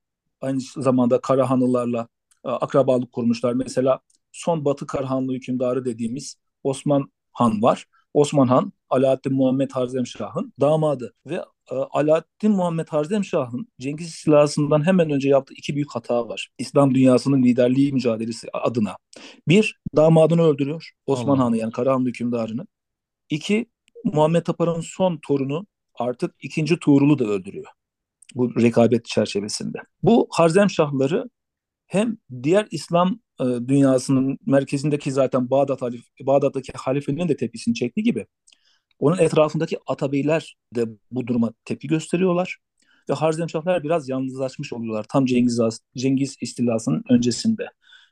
aynı 0.41 0.61
zamanda 0.77 1.21
Karahanlılarla 1.21 2.07
e, 2.45 2.49
akrabalık 2.49 3.11
kurmuşlar. 3.11 3.53
Mesela 3.53 3.99
son 4.31 4.65
Batı 4.65 4.87
Karahanlı 4.87 5.33
hükümdarı 5.33 5.85
dediğimiz 5.85 6.35
Osman 6.63 7.11
Han 7.31 7.61
var. 7.61 7.85
Osman 8.13 8.47
Han, 8.47 8.73
Alaaddin 8.91 9.33
Muhammed 9.33 9.71
Harzemşah'ın 9.71 10.53
damadı 10.59 11.13
ve 11.25 11.35
e, 11.71 11.75
Alaaddin 11.75 12.51
Muhammed 12.51 12.87
Harzemşah'ın 12.87 13.67
Cengiz 13.79 14.07
istilasından 14.07 14.85
hemen 14.85 15.09
önce 15.09 15.29
yaptığı 15.29 15.53
iki 15.53 15.75
büyük 15.75 15.95
hata 15.95 16.27
var. 16.27 16.49
İslam 16.57 16.95
dünyasının 16.95 17.43
liderliği 17.43 17.93
mücadelesi 17.93 18.47
adına. 18.53 18.97
Bir, 19.47 19.79
damadını 19.95 20.41
öldürüyor. 20.41 20.91
Osman 21.05 21.35
Allah. 21.35 21.45
Han'ı 21.45 21.57
yani 21.57 21.71
Karahanlı 21.71 22.07
hükümdarını. 22.07 22.67
İki, 23.29 23.65
Muhammed 24.03 24.41
Tapar'ın 24.41 24.81
son 24.81 25.19
torunu 25.27 25.65
artık 25.95 26.35
ikinci 26.41 26.79
Tuğrul'u 26.79 27.19
da 27.19 27.25
öldürüyor. 27.25 27.67
Bu 28.35 28.61
rekabet 28.61 29.05
çerçevesinde. 29.05 29.77
Bu 30.03 30.27
Harzemşahları 30.31 31.29
hem 31.87 32.17
diğer 32.43 32.67
İslam 32.71 33.19
e, 33.39 33.43
dünyasının 33.43 34.37
merkezindeki 34.45 35.11
zaten 35.11 35.49
Bağdat 35.49 35.81
halif, 35.81 36.03
Bağdat'taki 36.21 36.71
halifenin 36.75 37.29
de 37.29 37.35
tepkisini 37.35 37.75
çektiği 37.75 38.03
gibi 38.03 38.25
onun 39.01 39.17
etrafındaki 39.17 39.77
atabeyler 39.87 40.55
de 40.75 40.85
bu 41.11 41.27
duruma 41.27 41.53
tepki 41.65 41.87
gösteriyorlar. 41.87 42.57
Ve 43.09 43.13
Harzemşahlar 43.13 43.83
biraz 43.83 44.09
yalnızlaşmış 44.09 44.73
oluyorlar 44.73 45.05
tam 45.09 45.25
Cengiz, 45.25 45.59
Cengiz 45.97 46.35
istilasının 46.41 47.03
öncesinde. 47.09 47.65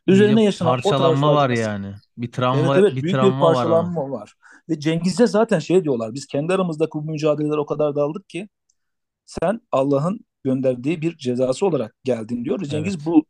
Üzerine 0.07 0.41
Bir 0.41 0.45
yaşanan 0.45 0.71
o 0.71 0.81
parçalanma 0.81 1.27
tarz 1.27 1.35
var 1.35 1.49
yani. 1.49 1.93
Bir 2.17 2.31
travma 2.31 2.75
Evet 2.75 2.83
evet 2.83 2.95
bir 2.95 3.03
büyük 3.03 3.15
travma 3.15 3.37
bir 3.37 3.41
var 3.41 3.53
parçalanma 3.53 4.11
var. 4.11 4.33
Ve 4.69 4.79
Cengiz'e 4.79 5.27
zaten 5.27 5.59
şey 5.59 5.83
diyorlar 5.83 6.13
biz 6.13 6.27
kendi 6.27 6.53
aramızdaki 6.53 6.91
bu 6.93 7.01
mücadeleler 7.01 7.57
o 7.57 7.65
kadar 7.65 7.95
daldık 7.95 8.29
ki 8.29 8.49
sen 9.25 9.61
Allah'ın 9.71 10.19
gönderdiği 10.43 11.01
bir 11.01 11.17
cezası 11.17 11.65
olarak 11.65 11.95
geldin 12.03 12.45
diyor. 12.45 12.59
Cengiz 12.63 12.95
Evet. 12.95 13.05
bu 13.05 13.25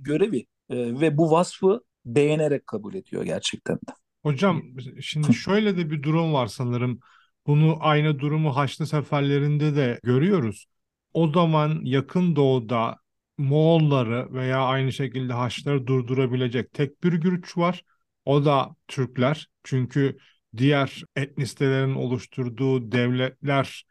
görevi 0.00 0.46
e, 0.70 0.76
ve 1.00 1.16
bu 1.16 1.30
vasfı 1.30 1.80
beğenerek 2.04 2.66
kabul 2.66 2.94
ediyor 2.94 3.24
gerçekten 3.24 3.76
de. 3.76 3.92
Hocam 4.26 4.62
şimdi 5.00 5.34
şöyle 5.34 5.76
de 5.76 5.90
bir 5.90 6.02
durum 6.02 6.32
var 6.32 6.46
sanırım. 6.46 7.00
Bunu 7.46 7.76
aynı 7.80 8.18
durumu 8.18 8.56
Haçlı 8.56 8.86
seferlerinde 8.86 9.76
de 9.76 10.00
görüyoruz. 10.02 10.66
O 11.12 11.32
zaman 11.32 11.80
yakın 11.84 12.36
doğuda 12.36 12.96
Moğolları 13.38 14.32
veya 14.32 14.60
aynı 14.60 14.92
şekilde 14.92 15.32
Haçlıları 15.32 15.86
durdurabilecek 15.86 16.72
tek 16.72 17.04
bir 17.04 17.12
güç 17.12 17.56
var. 17.58 17.82
O 18.24 18.44
da 18.44 18.76
Türkler. 18.88 19.46
Çünkü 19.64 20.16
diğer 20.56 21.02
etnisitelerin 21.16 21.94
oluşturduğu 21.94 22.92
devletler 22.92 23.86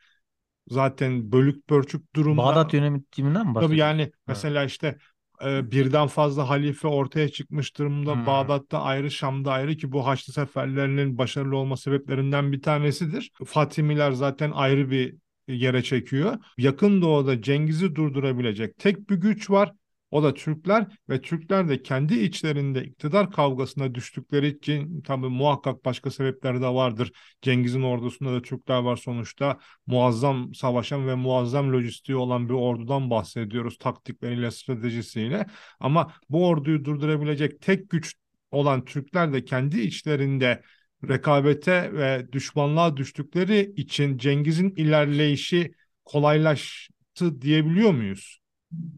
zaten 0.68 1.32
bölük 1.32 1.68
pörçük 1.68 2.16
durumda. 2.16 2.44
Bağdat 2.44 2.74
yönetiminden 2.74 3.48
mi 3.48 3.54
Tabii 3.54 3.56
bahsediyorsun? 3.56 3.98
yani 3.98 4.12
mesela 4.28 4.64
işte 4.64 4.98
e, 5.46 5.72
birden 5.72 6.08
fazla 6.08 6.50
halife 6.50 6.88
ortaya 6.88 7.30
çıkmış 7.30 7.78
durumda. 7.78 8.16
Hmm. 8.16 8.26
Bağdat'ta 8.26 8.82
ayrı, 8.82 9.12
Şam'da 9.12 9.52
ayrı 9.52 9.78
ki 9.78 9.92
bu 9.92 10.08
Haçlı 10.08 10.34
seferlerinin 10.34 11.18
başarılı 11.18 11.58
olma 11.58 11.78
sebeplerinden 11.78 12.52
bir 12.52 12.62
tanesidir. 12.62 13.32
Fatimiler 13.46 14.12
zaten 14.12 14.52
ayrı 14.52 14.92
bir 14.92 15.16
yere 15.48 15.84
çekiyor. 15.84 16.38
Yakın 16.58 17.02
Doğu'da 17.02 17.42
Cengiz'i 17.42 17.96
durdurabilecek 17.96 18.78
tek 18.78 19.10
bir 19.10 19.16
güç 19.16 19.50
var. 19.50 19.72
O 20.12 20.24
da 20.24 20.34
Türkler 20.34 20.88
ve 21.10 21.22
Türkler 21.22 21.70
de 21.70 21.82
kendi 21.84 22.20
içlerinde 22.20 22.84
iktidar 22.84 23.32
kavgasına 23.32 23.96
düştükleri 23.96 24.48
için 24.48 25.02
tabii 25.02 25.30
muhakkak 25.30 25.86
başka 25.86 26.12
sebepler 26.12 26.62
de 26.62 26.68
vardır. 26.68 27.12
Cengiz'in 27.42 27.82
ordusunda 27.82 28.34
da 28.34 28.42
Türkler 28.42 28.80
var 28.80 28.96
sonuçta 28.96 29.60
muazzam 29.88 30.54
savaşan 30.54 31.08
ve 31.08 31.16
muazzam 31.16 31.74
lojistiği 31.74 32.16
olan 32.16 32.50
bir 32.50 32.54
ordudan 32.54 33.10
bahsediyoruz 33.10 33.78
taktikleriyle, 33.78 34.52
stratejisiyle. 34.52 35.46
Ama 35.80 36.14
bu 36.30 36.48
orduyu 36.48 36.86
durdurabilecek 36.86 37.62
tek 37.62 37.90
güç 37.90 38.16
olan 38.52 38.86
Türkler 38.86 39.34
de 39.34 39.46
kendi 39.46 39.82
içlerinde 39.82 40.62
rekabete 41.08 41.94
ve 41.94 42.28
düşmanlığa 42.32 42.98
düştükleri 42.98 43.74
için 43.76 44.18
Cengiz'in 44.18 44.70
ilerleyişi 44.76 45.72
kolaylaştı 46.06 47.42
diyebiliyor 47.42 47.92
muyuz? 47.92 48.45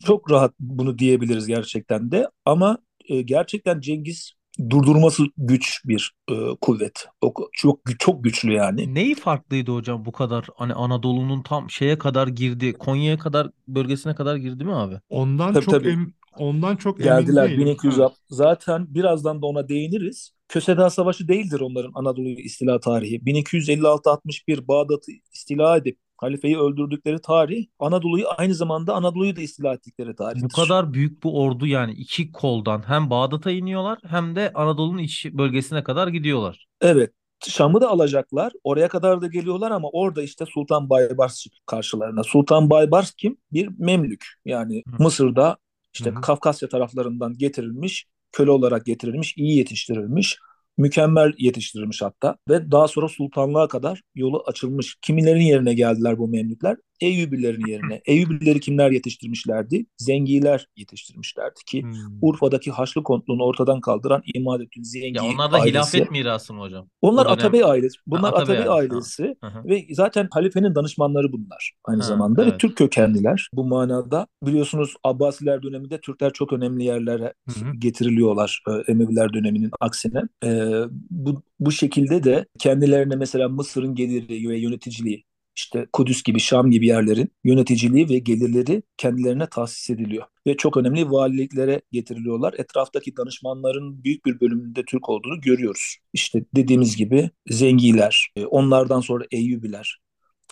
Çok 0.06 0.32
rahat 0.32 0.54
bunu 0.60 1.00
diyebiliriz 1.00 1.48
gerçekten 1.48 2.12
de 2.12 2.28
ama 2.46 2.78
e, 3.10 3.22
gerçekten 3.22 3.80
Cengiz 3.80 4.34
durdurması 4.70 5.24
güç 5.38 5.82
bir 5.86 6.14
e, 6.32 6.34
kuvvet. 6.62 7.06
O, 7.22 7.34
çok 7.54 7.80
çok 8.00 8.24
güçlü 8.24 8.54
yani. 8.54 8.94
Neyi 8.96 9.16
farklıydı 9.16 9.72
hocam 9.72 10.06
bu 10.06 10.12
kadar 10.12 10.48
hani 10.56 10.74
Anadolu'nun 10.74 11.42
tam 11.44 11.70
şeye 11.70 11.98
kadar 11.98 12.28
girdi, 12.28 12.74
Konya'ya 12.74 13.18
kadar 13.18 13.50
bölgesine 13.68 14.16
kadar 14.16 14.36
girdi 14.36 14.64
mi 14.66 14.76
abi? 14.76 15.00
Ondan 15.10 15.54
Tabii, 15.54 15.66
çok 15.66 15.74
tabii. 15.74 15.90
em- 15.90 16.14
ondan 16.38 16.76
çok 16.76 16.98
Geldiler 17.00 17.46
emin 17.46 17.58
değilim. 17.58 17.66
1200 17.68 18.00
Evet. 18.00 18.12
zaten 18.30 18.94
birazdan 18.96 19.42
da 19.42 19.46
ona 19.46 19.70
değiniriz. 19.70 20.32
Köseda 20.48 20.90
Savaşı 20.90 21.28
değildir 21.28 21.60
onların 21.60 21.92
Anadolu 21.96 22.30
istila 22.30 22.80
tarihi. 22.80 23.26
1256-61 23.26 24.68
Bağdat'ı 24.68 25.12
istila 25.34 25.78
edip 25.78 25.98
halifeyi 26.18 26.58
öldürdükleri 26.58 27.22
tarih 27.22 27.66
Anadolu'yu 27.80 28.26
aynı 28.38 28.54
zamanda 28.54 28.94
Anadolu'yu 28.94 29.36
da 29.36 29.42
istila 29.42 29.74
ettikleri 29.74 30.16
tarihtir. 30.16 30.44
Bu 30.44 30.48
kadar 30.62 30.94
büyük 30.94 31.24
bu 31.24 31.44
ordu 31.44 31.68
yani 31.68 31.92
iki 31.92 32.32
koldan 32.32 32.84
hem 32.88 33.10
Bağdat'a 33.10 33.52
iniyorlar 33.52 34.00
hem 34.08 34.36
de 34.36 34.52
Anadolu'nun 34.54 34.98
iç 34.98 35.26
bölgesine 35.34 35.84
kadar 35.84 36.08
gidiyorlar. 36.08 36.68
Evet. 36.82 37.12
Şam'ı 37.48 37.82
da 37.82 37.90
alacaklar. 37.90 38.54
Oraya 38.64 38.88
kadar 38.88 39.22
da 39.22 39.28
geliyorlar 39.28 39.72
ama 39.72 39.90
orada 39.90 40.24
işte 40.24 40.46
Sultan 40.46 40.90
Baybars 40.90 41.46
karşılarına. 41.66 42.24
Sultan 42.24 42.70
Baybars 42.70 43.12
kim? 43.12 43.38
Bir 43.54 43.70
Memlük. 43.78 44.26
Yani 44.46 44.84
Hı. 44.88 45.04
Mısır'da 45.04 45.58
işte 45.94 46.10
hı. 46.10 46.22
Kafkasya 46.22 46.70
taraflarından 46.70 47.34
getirilmiş, 47.38 48.06
köle 48.32 48.52
olarak 48.52 48.86
getirilmiş, 48.86 49.38
iyi 49.38 49.58
yetiştirilmiş, 49.58 50.38
mükemmel 50.78 51.34
yetiştirilmiş 51.38 52.02
hatta 52.02 52.38
ve 52.50 52.72
daha 52.72 52.88
sonra 52.88 53.08
sultanlığa 53.08 53.68
kadar 53.68 54.02
yolu 54.16 54.44
açılmış. 54.48 54.98
Kimilerin 55.02 55.42
yerine 55.42 55.74
geldiler 55.74 56.18
bu 56.18 56.28
Memlükler? 56.28 56.78
Eyyubilerin 57.02 57.66
yerine. 57.68 58.02
Eyyubileri 58.06 58.60
kimler 58.60 58.92
yetiştirmişlerdi? 58.92 59.86
Zengiler 59.98 60.68
yetiştirmişlerdi 60.78 61.60
ki 61.66 61.82
Hmm. 61.82 61.92
Urfa'daki 62.22 62.72
Haçlı 62.72 63.04
kontluğunu 63.04 63.44
ortadan 63.44 63.82
kaldıran 63.82 64.22
İmadettin 64.34 64.84
Zengi 64.84 65.18
Ya 65.18 65.24
onlar 65.24 65.52
da 65.52 65.56
ailesi. 65.58 65.70
hilafet 65.72 66.12
mirası 66.12 66.54
mı 66.54 66.62
hocam? 66.62 66.90
Onlar 67.02 67.22
O 67.26 67.30
dönem- 67.30 67.34
Atabey 67.40 67.64
ailesi. 67.64 67.98
Bunlar 68.08 68.34
Ha, 68.34 68.38
Atabey 68.38 68.58
Atabey 68.58 68.80
ailesi, 68.80 69.36
ve 69.66 69.86
zaten 69.92 70.28
halifenin 70.32 70.76
danışmanları 70.76 71.32
bunlar 71.32 71.72
aynı 71.86 72.02
Ha, 72.02 72.08
zamanda 72.08 72.42
ve 72.46 72.50
evet. 72.50 72.60
Türk 72.60 72.78
kökenliler. 72.78 73.50
Bu 73.54 73.64
manada 73.64 74.28
biliyorsunuz 74.46 74.94
Abbasiler 75.04 75.64
döneminde 75.64 76.00
Türkler 76.02 76.34
çok 76.34 76.54
önemli 76.54 76.84
yerlere 76.84 77.34
Hı 77.50 77.66
hı. 77.66 77.72
getiriliyorlar 77.80 78.64
e, 78.70 78.92
Emeviler 78.92 79.34
döneminin 79.34 79.72
aksine. 79.80 80.22
E, 80.44 80.72
bu, 81.10 81.42
bu 81.60 81.72
şekilde 81.72 82.24
de 82.24 82.46
kendilerine 82.60 83.16
mesela 83.16 83.50
Mısır'ın 83.50 83.96
geliri 83.96 84.50
ve 84.50 84.58
yöneticiliği 84.60 85.24
işte 85.58 85.88
Kudüs 85.94 86.24
gibi 86.24 86.40
Şam 86.40 86.72
gibi 86.72 86.88
yerlerin 86.88 87.32
yöneticiliği 87.44 88.10
ve 88.10 88.20
gelirleri 88.20 88.84
kendilerine 88.98 89.48
tahsis 89.50 89.90
ediliyor. 89.90 90.26
Ve 90.48 90.58
çok 90.58 90.78
önemli 90.78 91.12
valiliklere 91.12 91.82
getiriliyorlar. 91.92 92.54
Etraftaki 92.58 93.18
danışmanların 93.18 94.04
büyük 94.04 94.26
bir 94.26 94.40
bölümünde 94.40 94.84
Türk 94.88 95.10
olduğunu 95.10 95.42
görüyoruz. 95.42 95.98
İşte 96.14 96.46
dediğimiz 96.56 96.96
gibi 96.96 97.30
Zengiler, 97.50 98.28
e, 98.36 98.46
onlardan 98.46 99.02
sonra 99.02 99.24
Eyyubiler. 99.32 100.00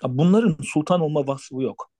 Bunların 0.03 0.57
sultan 0.63 1.01
olma 1.01 1.27
vasfı 1.27 1.61
yok. 1.61 1.91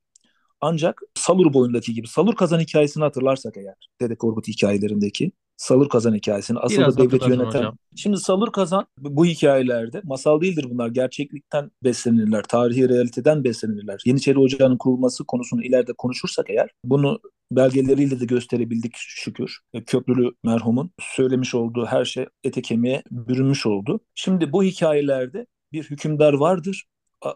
Ancak 0.62 1.02
Salur 1.16 1.54
boyundaki 1.54 1.94
gibi, 1.94 2.08
Salur 2.08 2.36
Kazan 2.36 2.60
hikayesini 2.60 3.04
hatırlarsak 3.04 3.58
eğer, 3.58 3.76
Dede 4.02 4.16
Korkut 4.16 4.48
hikayelerindeki 4.48 5.32
Salur 5.58 5.90
Kazan 5.90 6.14
hikayesini, 6.16 6.60
asıl 6.60 6.78
Biraz 6.78 6.98
da 6.98 7.04
devleti 7.04 7.30
yöneten. 7.30 7.46
hocam. 7.46 7.78
Şimdi 7.96 8.18
Salur 8.18 8.52
Kazan 8.52 8.88
bu 9.00 9.26
hikayelerde 9.26 10.02
masal 10.04 10.42
değildir 10.42 10.66
bunlar. 10.70 10.88
Gerçeklikten 10.88 11.72
beslenirler, 11.84 12.44
tarihi 12.44 12.90
realiteden 12.90 13.44
beslenirler. 13.44 14.02
Yeniçeri 14.06 14.40
Ocağı'nın 14.40 14.78
kurulması 14.78 15.26
konusunu 15.26 15.64
ileride 15.64 15.94
konuşursak 15.94 16.50
eğer, 16.50 16.70
bunu 16.84 17.20
belgeleriyle 17.52 18.20
de 18.20 18.26
gösterebildik 18.26 18.94
şükür. 18.96 19.60
E, 19.74 19.84
Köprülü 19.84 20.32
merhumun 20.44 20.92
söylemiş 21.00 21.56
olduğu 21.56 21.86
her 21.86 22.06
şey 22.06 22.26
ete 22.44 22.62
kemiğe 22.62 23.04
bürünmüş 23.12 23.66
oldu. 23.66 24.00
Şimdi 24.16 24.52
bu 24.52 24.64
hikayelerde 24.64 25.46
bir 25.72 25.84
hükümdar 25.84 26.34
vardır. 26.34 26.86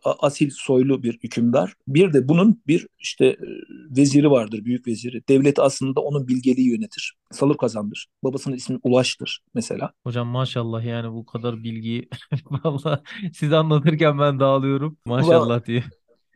Asil 0.04 0.50
soylu 0.54 1.04
bir 1.04 1.14
hükümdar. 1.24 1.74
Bir 1.88 2.14
de 2.14 2.28
bunun 2.28 2.62
bir 2.68 2.88
işte 3.00 3.26
e, 3.26 3.38
veziri 3.98 4.32
vardır, 4.32 4.66
büyük 4.66 4.88
veziri. 4.88 5.22
Devlet 5.30 5.60
aslında 5.60 6.02
onun 6.02 6.28
bilgeliği 6.28 6.72
yönetir. 6.72 7.14
Salur 7.32 7.58
kazandır. 7.58 8.08
Babasının 8.24 8.56
ismi 8.56 8.80
Ulaş'tır 8.84 9.42
mesela. 9.54 9.92
Hocam 10.04 10.28
maşallah 10.28 10.84
yani 10.86 11.14
bu 11.14 11.26
kadar 11.26 11.64
bilgiyi 11.64 12.10
vallahi 12.50 13.02
siz 13.34 13.54
anlatırken 13.54 14.20
ben 14.20 14.40
dağılıyorum. 14.40 14.98
Maşallah 15.06 15.66
diye. 15.66 15.84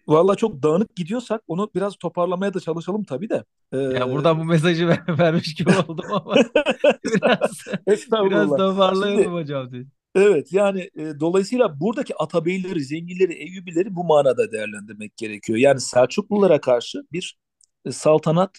Valla 0.08 0.36
çok 0.36 0.64
dağınık 0.64 0.96
gidiyorsak 0.96 1.42
onu 1.48 1.70
biraz 1.76 1.96
toparlamaya 1.96 2.54
da 2.54 2.60
çalışalım 2.60 3.04
tabii 3.04 3.30
de. 3.30 3.44
Ee, 3.74 3.78
Ya 3.78 4.12
buradan 4.12 4.40
bu 4.40 4.44
mesajı 4.44 4.88
ver- 4.88 5.04
vermiş 5.20 5.56
gibi 5.56 5.70
oldum 5.70 6.06
ama 6.12 6.36
biraz 7.06 7.66
biraz 8.12 8.50
toparlayalım 8.50 9.24
Şimdi 9.24 9.36
hocam. 9.36 9.72
diye. 9.72 9.86
Evet 10.16 10.54
yani 10.54 10.90
e, 10.96 11.20
dolayısıyla 11.20 11.80
buradaki 11.80 12.16
atabeyleri, 12.16 12.84
zenginleri, 12.84 13.34
Eyyubileri 13.34 13.96
bu 13.96 14.04
manada 14.04 14.52
değerlendirmek 14.52 15.18
gerekiyor. 15.18 15.60
Yani 15.60 15.82
Selçuklulara 15.82 16.62
karşı 16.62 17.04
bir 17.12 17.38
e, 17.86 17.92
saltanat 17.92 18.52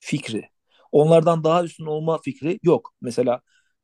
fikri. 0.00 0.48
Onlardan 0.92 1.44
daha 1.44 1.64
üstün 1.64 1.86
olma 1.86 2.18
fikri 2.22 2.60
yok. 2.62 2.94
Mesela 3.00 3.40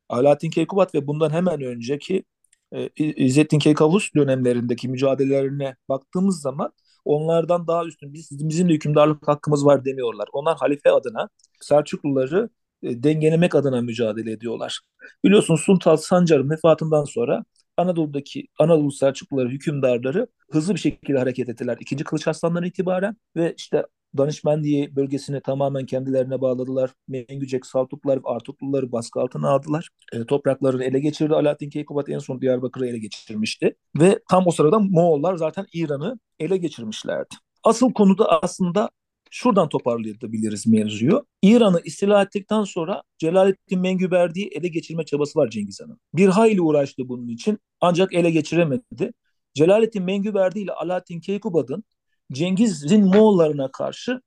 Alaaddin 0.09 0.49
Keykubat 0.49 0.95
ve 0.95 1.07
bundan 1.07 1.29
hemen 1.29 1.61
önceki 1.61 2.23
e, 2.71 2.89
İzzettin 2.97 3.59
Keykavus 3.59 4.09
dönemlerindeki 4.15 4.89
mücadelelerine 4.89 5.75
baktığımız 5.89 6.41
zaman 6.41 6.73
onlardan 7.05 7.67
daha 7.67 7.85
üstün 7.85 8.13
biz, 8.13 8.29
bizim 8.49 8.69
de 8.69 8.73
hükümdarlık 8.73 9.27
hakkımız 9.27 9.65
var 9.65 9.85
demiyorlar. 9.85 10.29
Onlar 10.33 10.57
halife 10.57 10.91
adına 10.91 11.29
Selçukluları 11.61 12.49
dengelemek 12.83 13.55
adına 13.55 13.81
mücadele 13.81 14.31
ediyorlar. 14.31 14.79
Biliyorsunuz 15.23 15.61
Sultan 15.61 15.95
Sancar'ın 15.95 16.49
vefatından 16.49 17.03
sonra 17.03 17.43
Anadolu'daki 17.77 18.47
Anadolu 18.59 18.91
Selçukluları 18.91 19.49
hükümdarları 19.49 20.27
hızlı 20.51 20.73
bir 20.73 20.79
şekilde 20.79 21.19
hareket 21.19 21.49
ettiler. 21.49 21.77
İkinci 21.79 22.03
Kılıç 22.03 22.27
Arslan'dan 22.27 22.63
itibaren 22.63 23.17
ve 23.35 23.53
işte 23.57 23.83
Danışmendiye 24.17 24.95
bölgesini 24.95 25.41
tamamen 25.41 25.85
kendilerine 25.85 26.41
bağladılar. 26.41 26.93
Mengücek, 27.07 27.65
Saltuklular, 27.65 28.19
Artukluları 28.23 28.91
baskı 28.91 29.19
altına 29.19 29.49
aldılar. 29.49 29.89
E, 30.13 30.25
topraklarını 30.25 30.83
ele 30.83 30.99
geçirdi. 30.99 31.33
Alaaddin 31.33 31.69
Keykubat 31.69 32.09
en 32.09 32.19
son 32.19 32.41
Diyarbakır'ı 32.41 32.87
ele 32.87 32.97
geçirmişti. 32.97 33.75
Ve 33.99 34.19
tam 34.29 34.47
o 34.47 34.51
sırada 34.51 34.79
Moğollar 34.79 35.35
zaten 35.35 35.65
İran'ı 35.73 36.19
ele 36.39 36.57
geçirmişlerdi. 36.57 37.35
Asıl 37.63 37.93
konuda 37.93 38.41
aslında 38.43 38.89
şuradan 39.31 39.69
toparlayabiliriz 39.69 40.67
mevzuyu. 40.67 41.25
İran'ı 41.41 41.81
istila 41.85 42.21
ettikten 42.21 42.63
sonra 42.63 43.03
Celaleddin 43.17 43.79
Mengüberdi'yi 43.79 44.47
ele 44.47 44.67
geçirme 44.67 45.05
çabası 45.05 45.39
var 45.39 45.49
Cengiz 45.49 45.81
Han'ın. 45.81 45.99
Bir 46.13 46.27
hayli 46.27 46.61
uğraştı 46.61 47.09
bunun 47.09 47.27
için 47.27 47.59
ancak 47.81 48.13
ele 48.13 48.31
geçiremedi. 48.31 49.13
Celaleddin 49.53 50.03
Mengüberdi 50.03 50.59
ile 50.59 50.71
Alaaddin 50.71 51.19
Keykubat'ın 51.19 51.83
Cengiz'in 52.31 53.05
Moğollarına 53.05 53.71
karşı 53.71 54.21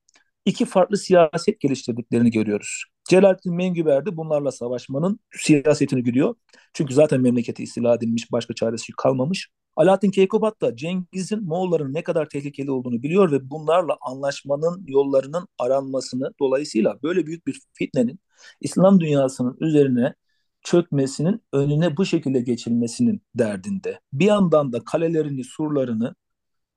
iki 0.46 0.64
farklı 0.64 0.96
siyaset 0.96 1.60
geliştirdiklerini 1.60 2.30
görüyoruz. 2.30 2.84
Celalettin 3.08 3.54
Mengüberdi 3.54 4.16
bunlarla 4.16 4.52
savaşmanın 4.52 5.20
siyasetini 5.36 6.02
güdüyor. 6.02 6.34
Çünkü 6.72 6.94
zaten 6.94 7.20
memleketi 7.20 7.62
istila 7.62 7.94
edilmiş, 7.94 8.32
başka 8.32 8.54
çaresi 8.54 8.92
kalmamış. 8.96 9.48
Alaaddin 9.80 10.10
Keykubat 10.10 10.60
da 10.62 10.76
Cengiz'in 10.76 11.44
Moğolların 11.44 11.94
ne 11.94 12.02
kadar 12.02 12.28
tehlikeli 12.28 12.70
olduğunu 12.70 13.02
biliyor 13.02 13.32
ve 13.32 13.50
bunlarla 13.50 13.96
anlaşmanın 14.00 14.84
yollarının 14.88 15.48
aranmasını 15.58 16.34
dolayısıyla 16.40 16.98
böyle 17.02 17.26
büyük 17.26 17.46
bir 17.46 17.60
fitnenin 17.72 18.20
İslam 18.60 19.00
dünyasının 19.00 19.56
üzerine 19.60 20.14
çökmesinin 20.62 21.42
önüne 21.52 21.96
bu 21.96 22.06
şekilde 22.06 22.40
geçilmesinin 22.40 23.22
derdinde. 23.34 24.00
Bir 24.12 24.24
yandan 24.24 24.72
da 24.72 24.84
kalelerini, 24.84 25.44
surlarını 25.44 26.14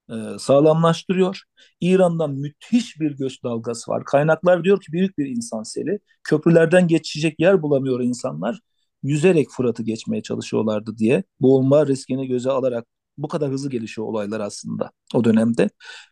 e, 0.09 0.13
sağlamlaştırıyor. 0.39 1.41
İran'dan 1.81 2.31
müthiş 2.31 2.99
bir 2.99 3.11
göç 3.11 3.43
dalgası 3.43 3.91
var. 3.91 4.05
Kaynaklar 4.05 4.63
diyor 4.63 4.81
ki 4.81 4.91
büyük 4.91 5.17
bir 5.17 5.25
insan 5.25 5.63
seli. 5.63 5.99
Köprülerden 6.23 6.87
geçecek 6.87 7.39
yer 7.39 7.61
bulamıyor 7.61 8.01
insanlar. 8.01 8.59
Yüzerek 9.03 9.49
Fırat'ı 9.49 9.83
geçmeye 9.83 10.21
çalışıyorlardı 10.21 10.97
diye. 10.97 11.23
Boğulma 11.39 11.87
riskini 11.87 12.27
göze 12.27 12.49
alarak 12.49 12.85
bu 13.17 13.27
kadar 13.27 13.51
hızlı 13.51 13.69
gelişiyor 13.69 14.07
olaylar 14.07 14.39
aslında 14.39 14.91
o 15.13 15.23
dönemde. 15.23 15.69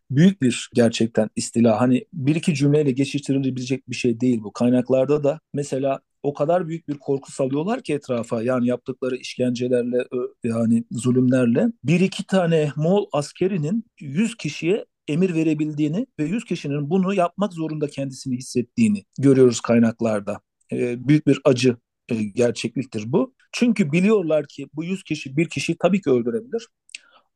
Büyük 0.09 0.41
bir 0.41 0.69
gerçekten 0.73 1.29
istila. 1.35 1.81
Hani 1.81 2.05
bir 2.13 2.35
iki 2.35 2.55
cümleyle 2.55 2.91
geçiştirilebilecek 2.91 3.89
bir 3.89 3.95
şey 3.95 4.19
değil 4.19 4.43
bu. 4.43 4.53
Kaynaklarda 4.53 5.23
da 5.23 5.39
mesela 5.53 5.99
o 6.23 6.33
kadar 6.33 6.67
büyük 6.67 6.87
bir 6.87 6.97
korku 6.97 7.31
salıyorlar 7.31 7.81
ki 7.81 7.93
etrafa 7.93 8.43
yani 8.43 8.67
yaptıkları 8.67 9.15
işkencelerle 9.15 9.97
yani 10.43 10.83
zulümlerle 10.91 11.67
bir 11.83 11.99
iki 11.99 12.27
tane 12.27 12.71
Moğol 12.75 13.05
askerinin 13.13 13.85
100 13.99 14.35
kişiye 14.35 14.85
emir 15.07 15.33
verebildiğini 15.33 16.07
ve 16.19 16.23
100 16.23 16.45
kişinin 16.45 16.89
bunu 16.89 17.13
yapmak 17.13 17.53
zorunda 17.53 17.87
kendisini 17.87 18.37
hissettiğini 18.37 19.03
görüyoruz 19.19 19.61
kaynaklarda. 19.61 20.39
Ee, 20.71 21.07
büyük 21.07 21.27
bir 21.27 21.41
acı 21.45 21.77
e, 22.11 22.23
gerçekliktir 22.23 23.03
bu. 23.07 23.33
Çünkü 23.51 23.91
biliyorlar 23.91 24.47
ki 24.47 24.67
bu 24.73 24.83
100 24.83 25.03
kişi 25.03 25.37
bir 25.37 25.49
kişiyi 25.49 25.77
tabii 25.77 26.01
ki 26.01 26.09
öldürebilir. 26.09 26.67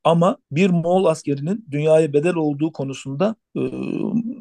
Ama 0.04 0.38
bir 0.52 0.70
Moğol 0.70 1.06
askerinin 1.06 1.66
dünyaya 1.72 2.14
bedel 2.14 2.36
olduğu 2.36 2.72
konusunda 2.72 3.36
e, 3.58 3.62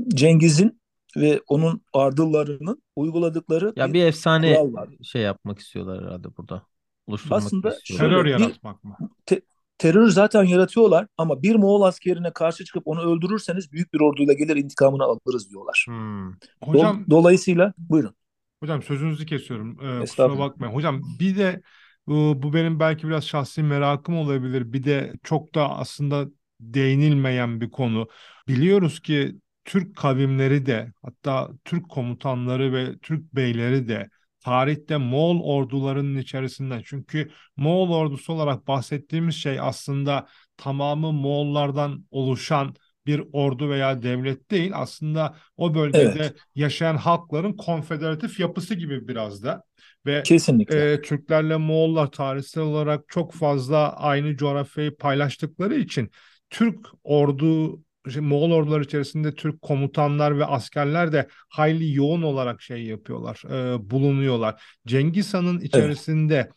Cengiz'in 0.08 0.80
ve 1.16 1.40
onun 1.48 1.80
ardıllarının 1.92 2.82
uyguladıkları 2.96 3.72
Ya 3.76 3.88
bir 3.88 3.94
bir 3.94 4.04
efsane 4.04 4.54
kural 4.54 4.72
var. 4.72 4.88
şey 5.02 5.22
yapmak 5.22 5.58
istiyorlar 5.58 6.04
herhalde 6.04 6.36
burada. 6.36 6.62
Oluşturmak 7.06 7.38
Aslında. 7.38 7.74
Terör 7.98 8.26
yaratmak 8.26 8.84
mı? 8.84 8.96
Te- 9.26 9.42
terör 9.78 10.08
zaten 10.08 10.44
yaratıyorlar 10.44 11.06
ama 11.18 11.42
bir 11.42 11.54
Moğol 11.54 11.82
askerine 11.82 12.32
karşı 12.32 12.64
çıkıp 12.64 12.82
onu 12.86 13.00
öldürürseniz 13.00 13.72
büyük 13.72 13.94
bir 13.94 14.00
orduyla 14.00 14.34
gelir 14.34 14.56
intikamını 14.56 15.02
alırız 15.02 15.50
diyorlar. 15.50 15.84
Hmm. 15.88 16.32
Hocam 16.62 16.96
Do- 16.96 17.10
dolayısıyla 17.10 17.72
buyurun. 17.78 18.14
Hocam 18.60 18.82
sözünüzü 18.82 19.26
kesiyorum. 19.26 19.80
Ee, 20.02 20.06
kusura 20.08 20.38
bakmayın. 20.38 20.74
Hocam 20.74 21.00
bir 21.20 21.36
de 21.38 21.62
bu, 22.06 22.42
bu 22.42 22.52
benim 22.54 22.80
belki 22.80 23.08
biraz 23.08 23.24
şahsi 23.24 23.62
merakım 23.62 24.16
olabilir. 24.16 24.72
Bir 24.72 24.84
de 24.84 25.12
çok 25.24 25.54
da 25.54 25.70
aslında 25.78 26.26
değinilmeyen 26.60 27.60
bir 27.60 27.70
konu. 27.70 28.08
Biliyoruz 28.48 29.00
ki 29.00 29.36
Türk 29.64 29.96
kavimleri 29.96 30.66
de 30.66 30.92
hatta 31.02 31.50
Türk 31.64 31.88
komutanları 31.88 32.72
ve 32.72 32.98
Türk 32.98 33.34
beyleri 33.34 33.88
de 33.88 34.10
tarihte 34.40 34.96
Moğol 34.96 35.40
ordularının 35.40 36.18
içerisinde. 36.18 36.82
Çünkü 36.84 37.30
Moğol 37.56 37.90
ordusu 37.90 38.32
olarak 38.32 38.66
bahsettiğimiz 38.68 39.34
şey 39.34 39.60
aslında 39.60 40.26
tamamı 40.56 41.12
Moğollardan 41.12 42.06
oluşan 42.10 42.74
bir 43.06 43.22
ordu 43.32 43.70
veya 43.70 44.02
devlet 44.02 44.50
değil. 44.50 44.70
Aslında 44.74 45.36
o 45.56 45.74
bölgede 45.74 46.18
Evet. 46.20 46.36
yaşayan 46.54 46.96
halkların 46.96 47.52
konfederatif 47.52 48.40
yapısı 48.40 48.74
gibi 48.74 49.08
biraz 49.08 49.42
da. 49.42 49.62
Ve 50.06 50.22
Kesinlikle. 50.22 50.92
e, 50.92 51.02
Türklerle 51.02 51.56
Moğollar 51.56 52.10
tarihsel 52.10 52.62
olarak 52.62 53.04
çok 53.08 53.32
fazla 53.32 53.96
aynı 53.96 54.36
coğrafyayı 54.36 54.96
paylaştıkları 54.96 55.74
için 55.74 56.10
Türk 56.50 56.86
ordu 57.04 57.80
şey, 58.12 58.22
Moğol 58.22 58.50
ordular 58.52 58.80
içerisinde 58.80 59.34
Türk 59.34 59.62
komutanlar 59.62 60.38
ve 60.38 60.44
askerler 60.44 61.12
de 61.12 61.28
hayli 61.48 61.94
yoğun 61.94 62.22
olarak 62.22 62.62
şey 62.62 62.82
yapıyorlar, 62.84 63.42
e, 63.50 63.90
bulunuyorlar. 63.90 64.62
Cengiz 64.86 65.34
Han'ın 65.34 65.60
içerisinde 65.60 66.50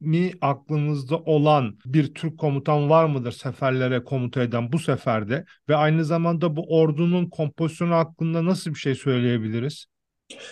ismimi 0.00 0.32
aklınızda 0.40 1.16
olan 1.16 1.78
bir 1.84 2.14
Türk 2.14 2.38
komutan 2.38 2.90
var 2.90 3.06
mıdır 3.06 3.32
seferlere 3.32 4.04
komuta 4.04 4.42
eden 4.42 4.72
bu 4.72 4.78
seferde? 4.78 5.44
Ve 5.68 5.76
aynı 5.76 6.04
zamanda 6.04 6.56
bu 6.56 6.78
ordunun 6.78 7.30
kompozisyonu 7.30 7.94
hakkında 7.94 8.44
nasıl 8.44 8.70
bir 8.70 8.78
şey 8.78 8.94
söyleyebiliriz? 8.94 9.86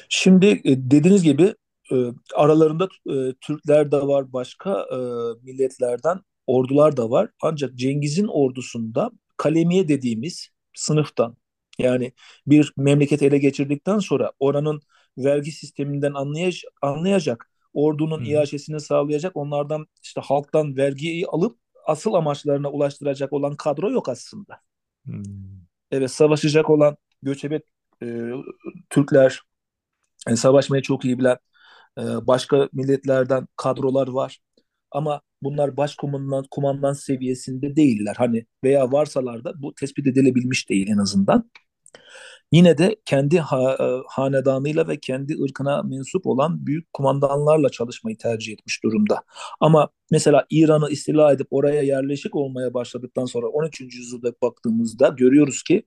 Şimdi 0.08 0.46
e, 0.46 0.60
dediğiniz 0.64 1.22
gibi 1.22 1.54
e, 1.92 1.96
aralarında 2.34 2.88
e, 3.10 3.32
Türkler 3.40 3.92
de 3.92 3.96
var, 3.96 4.32
başka 4.32 4.86
milletlerden 5.42 6.20
ordular 6.46 6.96
da 6.96 7.10
var. 7.10 7.30
Ancak 7.42 7.74
Cengiz'in 7.74 8.26
ordusunda 8.26 9.10
kalemiye 9.36 9.88
dediğimiz 9.88 10.48
sınıftan 10.74 11.36
yani 11.78 12.12
bir 12.46 12.72
memleketi 12.76 13.26
ele 13.26 13.38
geçirdikten 13.38 13.98
sonra 13.98 14.32
oranın 14.38 14.80
vergi 15.18 15.52
sisteminden 15.52 16.12
anlayacak, 16.12 16.72
anlayacak 16.82 17.50
ordunun 17.76 18.20
Hı. 18.20 18.24
iaşesini 18.24 18.80
sağlayacak, 18.80 19.36
onlardan 19.36 19.86
işte 20.02 20.20
halktan 20.20 20.76
vergiyi 20.76 21.26
alıp 21.26 21.58
asıl 21.86 22.12
amaçlarına 22.14 22.70
ulaştıracak 22.70 23.32
olan 23.32 23.56
kadro 23.56 23.90
yok 23.90 24.08
aslında. 24.08 24.60
Hmm. 25.04 25.22
Evet 25.90 26.10
savaşacak 26.10 26.70
olan 26.70 26.96
göçebe 27.22 27.60
e, 28.02 28.30
Türkler, 28.90 29.40
e, 30.28 30.36
savaşmayı 30.36 30.82
çok 30.82 31.04
iyi 31.04 31.18
bilen 31.18 31.36
e, 31.98 32.02
başka 32.02 32.68
milletlerden 32.72 33.46
kadrolar 33.56 34.08
var. 34.08 34.38
Ama 34.90 35.20
bunlar 35.42 35.76
başkumandan 35.76 36.44
kumandan 36.50 36.92
seviyesinde 36.92 37.76
değiller. 37.76 38.14
Hani 38.18 38.46
veya 38.64 38.92
varsalar 38.92 39.44
da 39.44 39.62
bu 39.62 39.74
tespit 39.74 40.06
edilebilmiş 40.06 40.70
değil 40.70 40.88
en 40.90 40.98
azından. 40.98 41.50
Yine 42.52 42.78
de 42.78 42.96
kendi 43.04 43.38
ha, 43.38 43.76
e, 43.80 44.02
hanedanıyla 44.08 44.88
ve 44.88 45.00
kendi 45.00 45.42
ırkına 45.42 45.82
mensup 45.82 46.26
olan 46.26 46.66
büyük 46.66 46.92
kumandanlarla 46.92 47.68
çalışmayı 47.68 48.18
tercih 48.18 48.52
etmiş 48.52 48.84
durumda. 48.84 49.22
Ama 49.60 49.88
mesela 50.10 50.46
İran'ı 50.50 50.90
istila 50.90 51.32
edip 51.32 51.46
oraya 51.50 51.82
yerleşik 51.82 52.34
olmaya 52.36 52.74
başladıktan 52.74 53.24
sonra 53.24 53.46
13. 53.46 53.98
yüzyılda 53.98 54.32
baktığımızda 54.42 55.08
görüyoruz 55.08 55.62
ki 55.62 55.82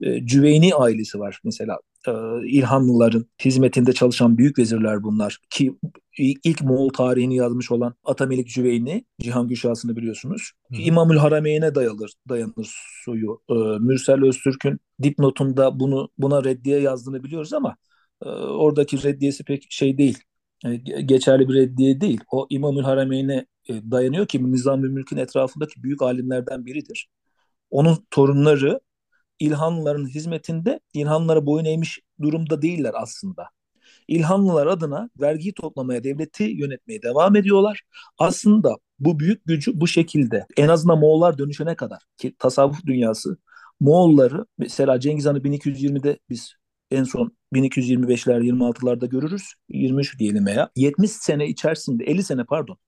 e, 0.00 0.26
Cüveyni 0.26 0.74
ailesi 0.74 1.18
var 1.18 1.40
mesela. 1.44 1.78
E, 2.06 2.12
İlhanlıların 2.46 3.26
hizmetinde 3.44 3.92
çalışan 3.92 4.38
büyük 4.38 4.58
vezirler 4.58 5.02
bunlar 5.02 5.38
ki 5.50 5.74
ilk 6.18 6.62
Moğol 6.62 6.88
tarihini 6.88 7.36
yazmış 7.36 7.70
olan 7.70 7.94
Atamelik 8.04 8.48
Cüveyni, 8.48 9.04
Cihan 9.20 9.48
Güşası'nı 9.48 9.96
biliyorsunuz. 9.96 10.52
Hı. 10.70 10.76
İmamül 10.76 11.16
Harameyn'e 11.16 11.74
dayanır, 11.74 12.12
dayanır 12.28 12.74
soyu. 13.04 13.40
E, 13.50 13.54
Mürsel 13.80 14.24
Öztürk'ün 14.24 14.80
dipnotunda 15.02 15.80
bunu 15.80 16.08
buna 16.18 16.44
reddiye 16.44 16.80
yazdığını 16.80 17.24
biliyoruz 17.24 17.52
ama 17.52 17.76
e, 18.24 18.28
oradaki 18.28 19.02
reddiyesi 19.02 19.44
pek 19.44 19.66
şey 19.70 19.98
değil. 19.98 20.18
E, 20.64 20.76
geçerli 21.02 21.48
bir 21.48 21.54
reddiye 21.54 22.00
değil. 22.00 22.20
O 22.32 22.46
İmamül 22.50 22.82
Harameyn'e 22.82 23.46
e, 23.68 23.90
dayanıyor 23.90 24.26
ki 24.26 24.52
Nizam-ı 24.52 24.88
Mülk'ün 24.88 25.16
etrafındaki 25.16 25.82
büyük 25.82 26.02
alimlerden 26.02 26.66
biridir. 26.66 27.08
Onun 27.70 28.06
torunları 28.10 28.80
İlhanlıların 29.40 30.06
hizmetinde 30.06 30.80
İlhanlılara 30.94 31.46
boyun 31.46 31.64
eğmiş 31.64 32.00
durumda 32.22 32.62
değiller 32.62 32.92
aslında. 32.94 33.48
İlhanlılar 34.08 34.66
adına 34.66 35.10
vergi 35.20 35.54
toplamaya, 35.54 36.04
devleti 36.04 36.44
yönetmeye 36.44 37.02
devam 37.02 37.36
ediyorlar. 37.36 37.82
Aslında 38.18 38.76
bu 38.98 39.20
büyük 39.20 39.46
gücü 39.46 39.80
bu 39.80 39.86
şekilde 39.86 40.46
en 40.56 40.68
azından 40.68 40.98
Moğollar 40.98 41.38
dönüşene 41.38 41.74
kadar 41.76 42.02
ki 42.16 42.34
tasavvuf 42.38 42.86
dünyası 42.86 43.38
Moğolları 43.80 44.46
mesela 44.58 45.00
Cengiz 45.00 45.26
Han'ı 45.26 45.44
1220'de 45.44 46.18
biz 46.30 46.54
en 46.90 47.04
son 47.04 47.36
1225'ler 47.52 48.42
26'larda 48.42 49.06
görürüz. 49.06 49.42
23 49.68 50.18
diyelim 50.18 50.46
veya 50.46 50.70
70 50.76 51.10
sene 51.10 51.46
içerisinde 51.48 52.04
50 52.04 52.22
sene 52.22 52.44
pardon 52.44 52.78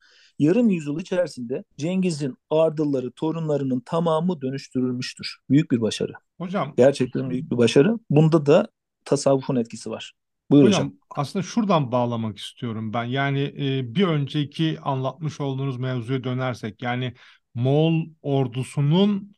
yarım 0.40 0.68
yüzyıl 0.70 1.00
içerisinde 1.00 1.64
Cengiz'in 1.78 2.36
ardılları, 2.50 3.10
torunlarının 3.10 3.80
tamamı 3.80 4.40
dönüştürülmüştür. 4.42 5.36
Büyük 5.50 5.70
bir 5.70 5.80
başarı. 5.80 6.12
Hocam 6.38 6.74
Gerçekten 6.76 7.30
büyük 7.30 7.50
bir 7.50 7.56
başarı. 7.56 7.98
Bunda 8.10 8.46
da 8.46 8.68
tasavvufun 9.04 9.56
etkisi 9.56 9.90
var. 9.90 10.12
Buyur 10.50 10.64
hocam. 10.64 10.82
Hocam 10.82 10.94
aslında 11.16 11.42
şuradan 11.42 11.92
bağlamak 11.92 12.38
istiyorum 12.38 12.92
ben. 12.92 13.04
Yani 13.04 13.40
e, 13.58 13.94
bir 13.94 14.06
önceki 14.06 14.78
anlatmış 14.82 15.40
olduğunuz 15.40 15.76
mevzuya 15.76 16.24
dönersek 16.24 16.82
yani 16.82 17.14
Moğol 17.54 18.06
ordusunun 18.22 19.32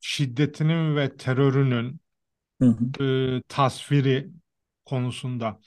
şiddetinin 0.00 0.96
ve 0.96 1.16
terörünün 1.16 2.00
Hı 2.60 2.68
hı. 2.68 3.04
e, 3.04 3.42
tasviri 3.48 4.30
konusunda 4.84 5.60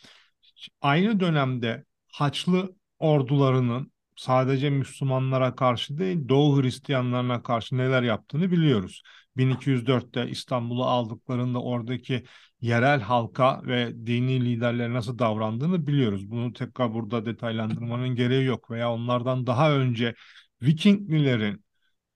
aynı 0.81 1.19
dönemde 1.19 1.85
Haçlı 2.07 2.75
ordularının 2.99 3.91
sadece 4.21 4.69
Müslümanlara 4.69 5.55
karşı 5.55 5.97
değil 5.97 6.29
Doğu 6.29 6.61
Hristiyanlarına 6.61 7.43
karşı 7.43 7.77
neler 7.77 8.03
yaptığını 8.03 8.51
biliyoruz. 8.51 9.01
1204'te 9.37 10.29
İstanbul'u 10.29 10.83
aldıklarında 10.83 11.61
oradaki 11.61 12.23
yerel 12.61 13.01
halka 13.01 13.61
ve 13.65 14.05
dini 14.05 14.45
liderlere 14.45 14.93
nasıl 14.93 15.19
davrandığını 15.19 15.87
biliyoruz. 15.87 16.31
Bunu 16.31 16.53
tekrar 16.53 16.93
burada 16.93 17.25
detaylandırmanın 17.25 18.15
gereği 18.15 18.45
yok 18.45 18.71
veya 18.71 18.91
onlardan 18.91 19.47
daha 19.47 19.71
önce 19.71 20.15
Vikinglilerin 20.61 21.65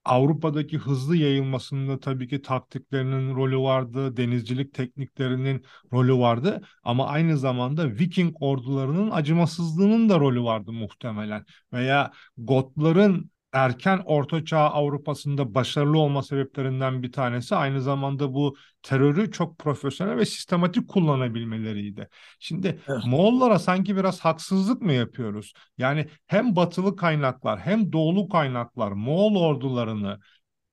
Avrupa'daki 0.06 0.78
hızlı 0.78 1.16
yayılmasında 1.16 2.00
tabii 2.00 2.28
ki 2.28 2.42
taktiklerinin 2.42 3.36
rolü 3.36 3.58
vardı, 3.58 4.16
denizcilik 4.16 4.74
tekniklerinin 4.74 5.64
rolü 5.92 6.14
vardı 6.18 6.62
ama 6.82 7.06
aynı 7.06 7.38
zamanda 7.38 7.90
Viking 7.90 8.34
ordularının 8.40 9.10
acımasızlığının 9.10 10.08
da 10.08 10.20
rolü 10.20 10.42
vardı 10.42 10.72
muhtemelen. 10.72 11.44
Veya 11.72 12.12
Gotların 12.38 13.30
erken 13.52 14.02
Orta 14.04 14.44
Çağ 14.44 14.58
Avrupa'sında 14.58 15.54
başarılı 15.54 15.98
olma 15.98 16.22
sebeplerinden 16.22 17.02
bir 17.02 17.12
tanesi 17.12 17.56
aynı 17.56 17.82
zamanda 17.82 18.34
bu 18.34 18.56
terörü 18.82 19.30
çok 19.30 19.58
profesyonel 19.58 20.16
ve 20.16 20.24
sistematik 20.26 20.88
kullanabilmeleriydi. 20.88 22.08
Şimdi 22.38 22.80
Evet. 22.88 23.04
Moğollara 23.06 23.58
sanki 23.58 23.96
biraz 23.96 24.20
haksızlık 24.20 24.82
mı 24.82 24.92
yapıyoruz? 24.92 25.52
Yani 25.78 26.06
hem 26.26 26.56
batılı 26.56 26.96
kaynaklar 26.96 27.60
hem 27.60 27.92
doğulu 27.92 28.28
kaynaklar 28.28 28.92
Moğol 28.92 29.36
ordularını 29.36 30.20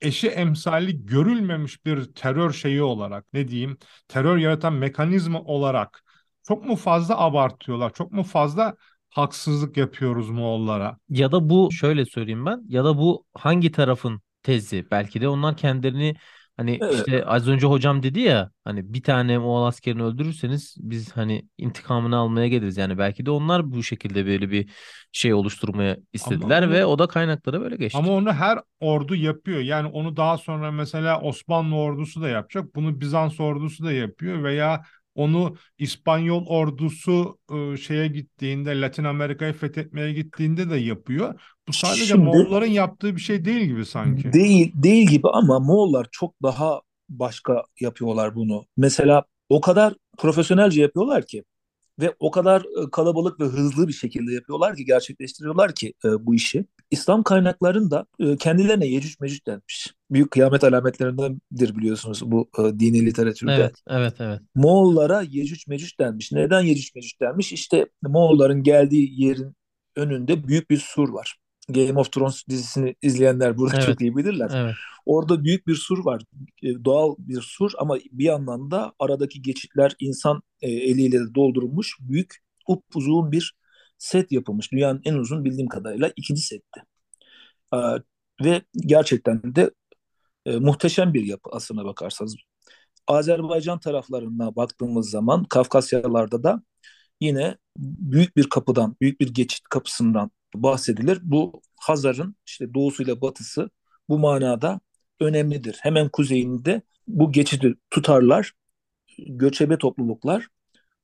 eşi 0.02 0.28
emsali 0.30 1.06
görülmemiş 1.06 1.86
bir 1.86 2.06
terör 2.14 2.52
şeyi 2.54 2.84
olarak 2.84 3.26
ne 3.34 3.48
diyeyim 3.48 3.78
terör 4.08 4.38
yaratan 4.38 4.74
mekanizma 4.74 5.42
olarak 5.42 6.04
çok 6.48 6.66
mu 6.66 6.76
fazla 6.76 7.18
abartıyorlar? 7.20 7.94
Çok 7.94 8.12
mu 8.12 8.24
fazla 8.24 8.76
haksızlık 9.16 9.78
yapıyoruz 9.78 10.30
Moğollara? 10.30 10.98
Ya 11.10 11.32
da 11.32 11.50
bu 11.50 11.72
şöyle 11.72 12.06
söyleyeyim 12.06 12.46
ben 12.46 12.62
ya 12.68 12.84
da 12.86 12.98
bu 12.98 13.26
hangi 13.34 13.72
tarafın 13.72 14.22
tezi? 14.44 14.86
Belki 14.92 15.22
de 15.22 15.28
onlar 15.28 15.58
kendilerini 15.58 16.16
hani 16.58 16.72
Evet. 16.80 16.92
işte 16.92 17.26
az 17.26 17.48
önce 17.48 17.68
hocam 17.68 18.04
dedi 18.04 18.20
ya 18.20 18.52
hani 18.64 18.94
bir 18.94 19.04
tane 19.04 19.38
Moğol 19.38 19.66
askerini 19.66 20.04
öldürürseniz 20.04 20.76
biz 20.80 21.12
hani 21.18 21.48
intikamını 21.58 22.18
almaya 22.18 22.48
geliriz. 22.48 22.78
Yani 22.78 22.98
belki 22.98 23.26
de 23.26 23.32
onlar 23.32 23.72
bu 23.72 23.84
şekilde 23.84 24.26
böyle 24.26 24.52
bir 24.52 24.70
şey 25.12 25.34
oluşturmaya 25.34 25.98
istediler 26.14 26.64
onu- 26.64 26.72
ve 26.72 26.86
o 26.86 27.00
da 27.00 27.08
kaynaklara 27.08 27.62
böyle 27.62 27.76
geçti. 27.76 28.00
Ama 28.00 28.12
onu 28.12 28.34
her 28.34 28.60
ordu 28.80 29.16
yapıyor. 29.16 29.60
Yani 29.60 29.88
onu 29.88 30.18
daha 30.18 30.38
sonra 30.38 30.72
mesela 30.72 31.22
Osmanlı 31.22 31.76
ordusu 31.76 32.22
da 32.22 32.30
yapacak. 32.30 32.76
Bunu 32.76 33.02
Bizans 33.02 33.40
ordusu 33.40 33.84
da 33.84 33.92
yapıyor 33.92 34.44
veya 34.44 34.84
onu 35.16 35.56
İspanyol 35.78 36.46
ordusu 36.46 37.38
e, 37.54 37.78
şeye 37.78 38.08
gittiğinde 38.08 38.82
Latin 38.82 39.04
Amerika'yı 39.04 39.54
fethetmeye 39.54 40.14
gittiğinde 40.14 40.70
de 40.70 40.76
yapıyor. 40.76 41.42
Bu 41.68 41.74
sadece 41.74 42.06
Şimdi- 42.06 42.24
Moğolların 42.24 42.66
yaptığı 42.66 43.16
bir 43.16 43.22
şey 43.22 43.46
değil 43.46 43.62
gibi 43.66 43.86
sanki. 43.86 44.34
Değil 44.34 44.72
değil 44.76 45.08
gibi 45.08 45.28
ama 45.34 45.60
Moğollar 45.60 46.08
çok 46.12 46.36
daha 46.44 46.82
başka 47.10 47.64
yapıyorlar 47.80 48.36
bunu. 48.36 48.66
Mesela 48.78 49.24
o 49.50 49.62
kadar 49.62 49.94
profesyonelce 50.18 50.82
yapıyorlar 50.82 51.26
ki 51.26 51.44
ve 52.00 52.16
o 52.20 52.32
kadar 52.32 52.62
e, 52.62 52.90
kalabalık 52.92 53.40
ve 53.40 53.44
hızlı 53.44 53.88
bir 53.88 53.94
şekilde 53.94 54.34
yapıyorlar 54.34 54.76
ki 54.76 54.86
gerçekleştiriyorlar 54.86 55.76
ki 55.76 55.94
e, 56.06 56.26
bu 56.26 56.36
işi. 56.36 56.66
İslam 56.94 57.24
kaynaklarında 57.24 58.06
e, 58.20 58.38
kendilerine 58.38 58.86
Yecüc 58.86 59.16
Mecüc 59.22 59.46
denmiş. 59.48 59.94
Büyük 60.12 60.32
kıyamet 60.32 60.64
alametlerindendir 60.64 61.78
biliyorsunuz 61.78 62.22
bu 62.26 62.50
e, 62.60 62.80
dini 62.80 63.06
literatürde. 63.06 63.54
Evet, 63.54 63.76
evet, 63.88 64.14
evet. 64.20 64.40
Moğollara 64.56 65.22
Yecüc 65.22 65.64
Mecüc 65.68 65.98
denmiş. 66.00 66.32
Neden 66.32 66.62
Yecüc 66.62 66.92
Mecüc 66.96 67.20
denmiş? 67.22 67.54
İşte 67.54 67.86
Moğolların 68.02 68.64
geldiği 68.64 69.22
yerin 69.24 69.56
önünde 69.96 70.48
büyük 70.48 70.70
bir 70.70 70.78
sur 70.78 71.10
var. 71.10 71.38
Game 71.70 72.00
of 72.00 72.12
Thrones 72.12 72.44
dizisini 72.50 72.96
izleyenler 73.02 73.58
burada 73.58 73.76
Evet. 73.76 73.86
çok 73.86 74.02
iyi 74.02 74.16
bilirler. 74.16 74.52
Evet. 74.56 74.76
Orada 75.06 75.44
büyük 75.44 75.68
bir 75.68 75.76
sur 75.76 76.06
var. 76.06 76.22
E, 76.64 76.86
Doğal 76.86 77.16
bir 77.18 77.42
sur 77.42 77.72
ama 77.78 77.98
bir 78.12 78.26
yandan 78.26 78.72
da 78.72 78.94
aradaki 79.00 79.42
geçitler 79.42 79.96
insan 80.00 80.42
eliyle 80.62 81.20
doldurulmuş 81.36 81.98
büyük 82.00 82.44
upuzun 82.68 83.32
bir 83.32 83.54
set 84.04 84.32
yapılmış. 84.32 84.72
Dünyanın 84.72 85.02
en 85.06 85.14
uzun 85.14 85.46
bildiğim 85.46 85.68
kadarıyla 85.68 86.12
ikinci 86.16 86.42
setti. 86.42 86.84
E, 87.74 87.78
ve 88.44 88.62
gerçekten 88.76 89.56
de 89.56 89.72
e, 90.46 90.58
muhteşem 90.58 91.14
bir 91.14 91.26
yapı 91.26 91.50
aslına 91.54 91.86
bakarsanız. 91.86 92.36
Azerbaycan 93.08 93.80
taraflarına 93.80 94.56
baktığımız 94.56 95.10
zaman 95.10 95.44
Kafkasyalarda 95.46 96.44
da 96.44 96.64
yine 97.22 97.58
büyük 97.78 98.38
bir 98.38 98.50
kapıdan, 98.50 98.96
büyük 99.02 99.20
bir 99.22 99.34
geçit 99.34 99.64
kapısından 99.70 100.32
bahsedilir. 100.56 101.20
Bu 101.24 101.62
Hazar'ın 101.76 102.36
işte 102.48 102.74
doğusuyla 102.74 103.22
batısı 103.22 103.70
bu 104.10 104.20
manada 104.20 104.80
önemlidir. 105.20 105.78
Hemen 105.82 106.10
kuzeyinde 106.10 106.82
bu 107.08 107.32
geçidi 107.32 107.76
tutarlar. 107.90 108.54
Göçebe 109.18 109.78
topluluklar 109.78 110.48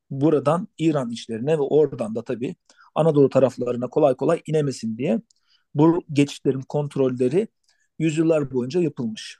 buradan 0.10 0.68
İran 0.78 1.12
içlerine 1.12 1.58
ve 1.58 1.62
oradan 1.62 2.16
da 2.16 2.24
tabii 2.24 2.56
Anadolu 2.96 3.30
taraflarına 3.30 3.88
kolay 3.88 4.16
kolay 4.16 4.42
inemesin 4.46 4.98
diye 4.98 5.22
bu 5.76 6.04
geçitlerin 6.14 6.62
kontrolleri 6.62 7.48
yüzyıllar 8.00 8.54
boyunca 8.54 8.82
yapılmış. 8.82 9.38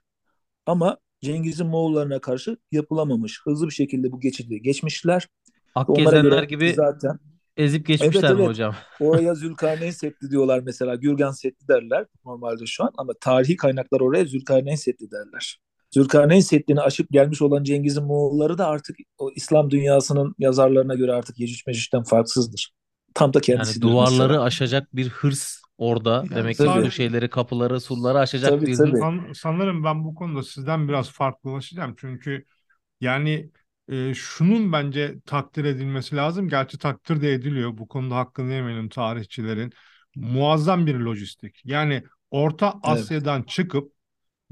Ama 0.66 0.98
Cengiz'in 1.22 1.68
Moğollarına 1.68 2.20
karşı 2.22 2.58
yapılamamış. 2.72 3.42
Hızlı 3.44 3.68
bir 3.68 3.74
şekilde 3.74 4.12
bu 4.12 4.20
geçidi 4.20 4.62
geçmişler. 4.62 5.28
Akgezenler 5.76 6.44
gibi 6.44 6.74
zaten 6.74 7.20
ezip 7.58 7.86
geçmişler 7.86 8.24
Evet, 8.24 8.38
mi 8.38 8.40
evet. 8.40 8.50
hocam? 8.50 8.76
oraya 9.00 9.36
Zülkarneyn 9.36 9.92
Seddi 9.92 10.32
diyorlar 10.32 10.60
mesela. 10.60 10.96
Gürgen 10.96 11.32
Seddi 11.32 11.68
derler 11.68 12.06
normalde 12.26 12.66
şu 12.66 12.84
an 12.84 12.92
ama 12.98 13.14
tarihi 13.22 13.56
kaynaklar 13.56 14.00
oraya 14.00 14.26
Zülkarneyn 14.26 14.76
Seddi 14.76 15.12
derler. 15.12 15.60
Zülkarneyn 15.92 16.40
Seddi'ni 16.40 16.82
aşıp 16.82 17.10
gelmiş 17.12 17.42
olan 17.42 17.64
Cengiz'in 17.64 18.04
Moğolları 18.04 18.58
da 18.58 18.68
artık 18.68 18.96
o 19.18 19.32
İslam 19.36 19.72
dünyasının 19.72 20.36
yazarlarına 20.40 20.96
göre 20.96 21.14
artık 21.14 21.40
Yecüc 21.40 21.64
Mecüc'ten 21.68 22.04
farksızdır. 22.04 22.72
Tam 23.14 23.34
da 23.34 23.42
Yani 23.56 23.82
kendisidir 23.82 23.82
duvarları 23.82 24.42
mesela. 24.42 24.42
aşacak 24.42 24.96
bir 24.96 25.10
hırs 25.10 25.62
orada. 25.78 26.28
Yani 26.30 26.36
Demek 26.36 26.60
ki 26.60 26.74
bu 26.74 26.92
şeyleri, 26.92 27.30
kapıları, 27.30 27.82
surları 27.82 28.20
aşacak 28.20 28.54
Tabii, 28.54 28.66
bir 28.66 28.78
tabii. 28.78 28.96
hırs. 28.96 29.00
San- 29.00 29.32
sanırım 29.34 29.84
ben 29.84 30.04
bu 30.06 30.16
konuda 30.16 30.44
sizden 30.44 30.88
biraz 30.88 31.12
farklılaşacağım. 31.12 31.96
Çünkü 31.98 32.46
yani 33.02 33.52
e, 33.90 34.14
şunun 34.14 34.72
bence 34.74 35.16
takdir 35.26 35.66
edilmesi 35.66 36.16
lazım. 36.16 36.50
Gerçi 36.50 36.78
takdir 36.78 37.22
de 37.22 37.34
ediliyor. 37.34 37.78
Bu 37.78 37.88
konuda 37.88 38.16
hakkını 38.18 38.54
yemeyelim 38.54 38.90
tarihçilerin. 38.90 39.74
Muazzam 40.16 40.86
bir 40.88 40.96
lojistik. 40.96 41.62
Yani 41.66 42.04
Orta 42.32 42.80
Asya'dan 42.84 43.44
çıkıp 43.44 43.94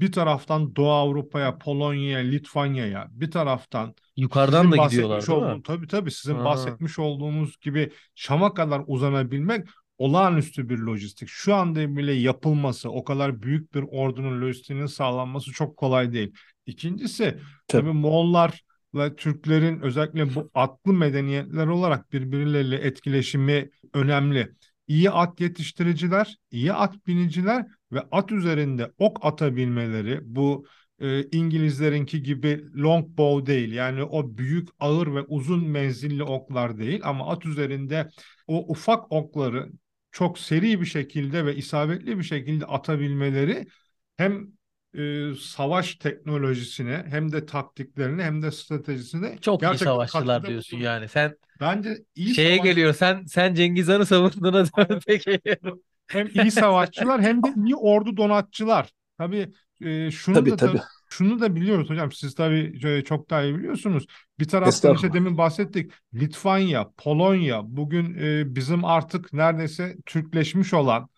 bir 0.00 0.12
taraftan 0.12 0.76
Doğu 0.76 0.90
Avrupa'ya, 0.90 1.58
Polonya'ya, 1.58 2.18
Litvanya'ya, 2.18 3.08
bir 3.10 3.30
taraftan 3.30 3.94
Yukarıdan 4.16 4.72
da 4.72 4.76
gidiyorlar 4.76 5.26
değil 5.26 5.38
mi? 5.56 5.62
tabii 5.62 5.86
tabii 5.86 6.10
sizin 6.10 6.34
Aha. 6.34 6.44
bahsetmiş 6.44 6.98
olduğunuz 6.98 7.60
gibi 7.60 7.90
Şam'a 8.14 8.54
kadar 8.54 8.82
uzanabilmek 8.86 9.68
olağanüstü 9.98 10.68
bir 10.68 10.78
lojistik. 10.78 11.28
Şu 11.28 11.54
anda 11.54 11.96
bile 11.96 12.12
yapılması, 12.12 12.90
o 12.90 13.04
kadar 13.04 13.42
büyük 13.42 13.74
bir 13.74 13.84
ordunun 13.90 14.40
lojistiğinin 14.40 14.86
sağlanması 14.86 15.52
çok 15.52 15.76
kolay 15.76 16.12
değil. 16.12 16.32
İkincisi 16.66 17.24
Tabii. 17.24 17.42
tabii 17.68 17.92
Moğollar 17.92 18.62
ve 18.94 19.16
Türklerin 19.16 19.80
özellikle 19.80 20.34
bu 20.34 20.50
atlı 20.54 20.92
medeniyetler 20.92 21.66
olarak 21.66 22.12
birbirleriyle 22.12 22.76
etkileşimi 22.76 23.70
önemli. 23.94 24.52
İyi 24.86 25.10
at 25.10 25.40
yetiştiriciler, 25.40 26.36
iyi 26.50 26.72
at 26.72 27.06
biniciler 27.06 27.66
ve 27.92 28.00
at 28.12 28.32
üzerinde 28.32 28.92
ok 28.98 29.18
atabilmeleri 29.22 30.20
bu 30.22 30.66
e, 31.00 31.22
İngilizlerinki 31.24 32.22
gibi 32.22 32.64
longbow 32.82 33.46
değil. 33.54 33.72
Yani 33.72 34.02
o 34.04 34.36
büyük, 34.38 34.68
ağır 34.80 35.14
ve 35.14 35.22
uzun 35.22 35.68
menzilli 35.68 36.22
oklar 36.22 36.78
değil 36.78 37.00
ama 37.04 37.28
at 37.28 37.46
üzerinde 37.46 38.08
o 38.46 38.70
ufak 38.72 39.12
okları 39.12 39.68
çok 40.12 40.38
seri 40.38 40.80
bir 40.80 40.86
şekilde 40.86 41.46
ve 41.46 41.56
isabetli 41.56 42.18
bir 42.18 42.22
şekilde 42.22 42.66
atabilmeleri 42.66 43.66
hem 44.16 44.46
e, 44.94 45.30
savaş 45.40 45.94
teknolojisine 45.94 47.04
hem 47.08 47.32
de 47.32 47.46
taktiklerine 47.46 48.22
hem 48.24 48.42
de 48.42 48.50
stratejisine 48.50 49.38
Çok 49.40 49.62
iyi 49.62 49.78
savaşçılar 49.78 50.46
diyorsun 50.46 50.78
yani. 50.78 51.08
Sen 51.08 51.36
Bence 51.60 52.04
iyi 52.14 52.34
şeye 52.34 52.56
savaş- 52.56 52.68
geliyor. 52.68 52.94
Sen 52.94 53.24
sen 53.24 53.54
Cengiz 53.54 53.88
Han'ı 53.88 54.06
savunduğuna 54.06 54.52
dön 54.52 55.00
peki. 55.06 55.40
Hem 56.08 56.28
iyi 56.34 56.50
savaşçılar 56.50 57.22
hem 57.22 57.42
de 57.42 57.54
iyi 57.66 57.76
ordu 57.76 58.16
donatçılar. 58.16 58.90
Tabii 59.18 59.52
e, 59.80 60.10
şunu 60.10 60.34
Tabii, 60.34 60.50
da 60.50 60.56
tabii. 60.56 60.80
şunu 61.10 61.40
da 61.40 61.54
biliyoruz 61.56 61.90
hocam. 61.90 62.12
Siz 62.12 62.34
tabii 62.34 62.80
e, 62.84 63.04
çok 63.04 63.30
daha 63.30 63.42
iyi 63.42 63.58
biliyorsunuz. 63.58 64.06
Bir 64.40 64.48
taraftan 64.48 64.94
işte 64.94 65.12
demin 65.12 65.38
bahsettik. 65.38 65.92
Litvanya, 66.14 66.90
Polonya 66.96 67.60
bugün 67.64 68.14
e, 68.14 68.54
bizim 68.54 68.84
artık 68.84 69.32
neredeyse 69.32 69.96
Türkleşmiş 70.06 70.74
olan 70.74 71.08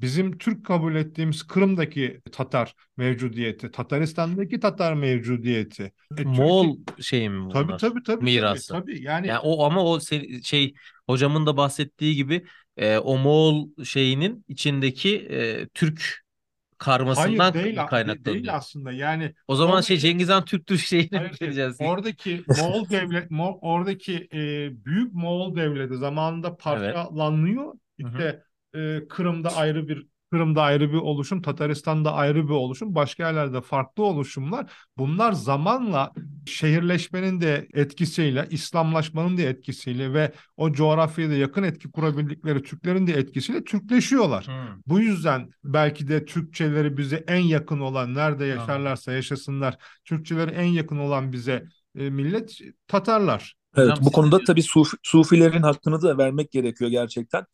bizim 0.00 0.38
Türk 0.38 0.66
kabul 0.66 0.94
ettiğimiz 0.94 1.42
Kırım'daki 1.42 2.20
Tatar 2.32 2.74
mevcudiyeti, 2.96 3.70
Tataristan'daki 3.70 4.60
Tatar 4.60 4.94
mevcudiyeti. 4.94 5.92
E, 6.18 6.22
Moğol 6.22 6.76
Türkiye- 6.76 7.02
şey 7.02 7.28
mi 7.28 7.40
bunlar? 7.44 7.52
Tabii 7.54 7.76
tabii 7.76 8.02
tabii. 8.02 8.24
Mirası. 8.24 8.68
Tabii, 8.68 8.80
tabii. 8.92 9.02
Yani 9.04 9.26
Yani 9.26 9.38
o 9.38 9.64
ama 9.64 9.84
o 9.84 10.00
şey 10.44 10.74
hocamın 11.06 11.46
da 11.46 11.56
bahsettiği 11.56 12.14
gibi 12.16 12.44
e, 12.76 12.98
o 12.98 13.18
Moğol 13.18 13.68
şeyinin 13.84 14.44
içindeki 14.48 15.16
e, 15.30 15.68
Türk 15.68 16.20
karmasından 16.78 17.38
hayır 17.52 17.54
değil, 17.64 17.76
değil 17.76 17.86
kaynaklanıyor. 17.86 18.54
aslında. 18.54 18.92
Yani 18.92 19.34
O 19.48 19.54
zaman 19.56 19.72
Oradaki- 19.72 19.86
şey 19.86 19.96
Cengiz 19.98 20.28
Han 20.28 20.44
Türktür 20.44 20.78
şeyine 20.78 21.30
Hayır? 21.38 21.74
Oradaki 21.80 22.44
Moğol 22.60 22.88
devlet, 22.90 23.30
Mo- 23.30 23.58
oradaki 23.60 24.28
e, 24.32 24.70
büyük 24.84 25.12
Moğol 25.14 25.56
devleti 25.56 25.96
zamanında 25.96 26.56
parçalanıyor. 26.56 27.74
İşte 27.98 28.42
e, 28.74 29.08
Kırım'da 29.08 29.56
ayrı 29.56 29.88
bir 29.88 30.06
Kırım'da 30.32 30.62
ayrı 30.62 30.92
bir 30.92 30.98
oluşum, 30.98 31.42
Tataristan'da 31.42 32.12
ayrı 32.12 32.44
bir 32.44 32.52
oluşum, 32.52 32.94
başka 32.94 33.26
yerlerde 33.26 33.60
farklı 33.60 34.04
oluşumlar. 34.04 34.72
Bunlar 34.98 35.32
zamanla 35.32 36.12
şehirleşmenin 36.46 37.40
de 37.40 37.68
etkisiyle, 37.74 38.46
İslamlaşmanın 38.50 39.38
da 39.38 39.42
etkisiyle 39.42 40.12
ve 40.12 40.32
o 40.56 40.72
coğrafyada 40.72 41.34
yakın 41.34 41.62
etki 41.62 41.90
kurabildikleri 41.90 42.62
Türklerin 42.62 43.06
de 43.06 43.12
etkisiyle 43.12 43.64
Türkleşiyorlar. 43.64 44.46
Hmm. 44.46 44.82
Bu 44.86 45.00
yüzden 45.00 45.50
belki 45.64 46.08
de 46.08 46.24
Türkçeleri 46.24 46.96
bize 46.96 47.24
en 47.28 47.42
yakın 47.42 47.80
olan 47.80 48.14
nerede 48.14 48.44
yaşarlarsa 48.44 49.12
yaşasınlar 49.12 49.76
Türkçeleri 50.04 50.50
en 50.50 50.66
yakın 50.66 50.98
olan 50.98 51.32
bize 51.32 51.64
e, 51.98 52.10
millet 52.10 52.58
Tatarlar. 52.88 53.54
Evet, 53.76 53.98
bu 54.00 54.12
konuda 54.12 54.38
tabii 54.46 54.62
Sufi, 54.62 54.96
Sufilerin 55.02 55.62
hakkını 55.62 56.02
da 56.02 56.18
vermek 56.18 56.50
gerekiyor 56.50 56.90
gerçekten. 56.90 57.44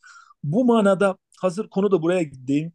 Bu 0.46 0.64
manada 0.64 1.16
hazır 1.40 1.68
konu 1.68 1.90
da 1.90 2.02
buraya 2.02 2.22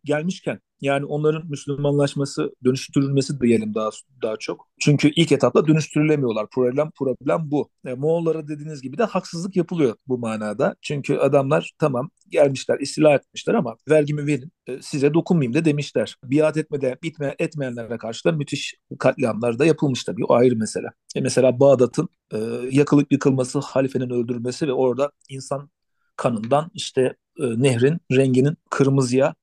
gelmişken 0.03 0.59
yani 0.81 1.05
onların 1.05 1.49
Müslümanlaşması, 1.49 2.55
dönüştürülmesi 2.65 3.41
diyelim 3.41 3.73
daha 3.73 3.89
daha 4.21 4.37
çok. 4.37 4.67
Çünkü 4.79 5.11
ilk 5.15 5.31
etapta 5.31 5.67
dönüştürülemiyorlar. 5.67 6.47
Problem 6.49 6.91
problem 6.99 7.51
bu. 7.51 7.69
E, 7.85 7.93
Moğollara 7.93 8.47
dediğiniz 8.47 8.81
gibi 8.81 8.97
de 8.97 9.03
haksızlık 9.03 9.55
yapılıyor 9.55 9.95
bu 10.07 10.17
manada. 10.17 10.75
Çünkü 10.81 11.17
adamlar 11.17 11.71
tamam 11.79 12.09
gelmişler, 12.29 12.79
istila 12.79 13.13
etmişler 13.13 13.53
ama 13.53 13.75
vergimi 13.89 14.27
verin, 14.27 14.51
e, 14.67 14.81
size 14.81 15.13
dokunmayayım 15.13 15.53
da 15.53 15.65
demişler. 15.65 16.15
Biat 16.23 16.57
etmede 16.57 16.97
bitme 17.03 17.35
etmeyenlere 17.39 17.97
karşı 17.97 18.25
da 18.25 18.31
müthiş 18.31 18.75
katliamlar 18.99 19.59
da 19.59 19.65
yapılmış 19.65 20.03
tabii. 20.03 20.25
O 20.25 20.33
ayrı 20.33 20.55
mesele. 20.55 20.87
E, 21.15 21.21
mesela 21.21 21.59
Bağdat'ın 21.59 22.09
e, 22.33 22.37
yakılıp 22.71 23.11
yıkılması, 23.11 23.59
halifenin 23.59 24.09
öldürülmesi 24.09 24.67
ve 24.67 24.73
orada 24.73 25.11
insan 25.29 25.69
kanından 26.15 26.71
işte 26.73 27.15
e, 27.41 27.63
nehrin 27.63 27.99
renginin 28.11 28.57
kırmızıya 28.69 29.35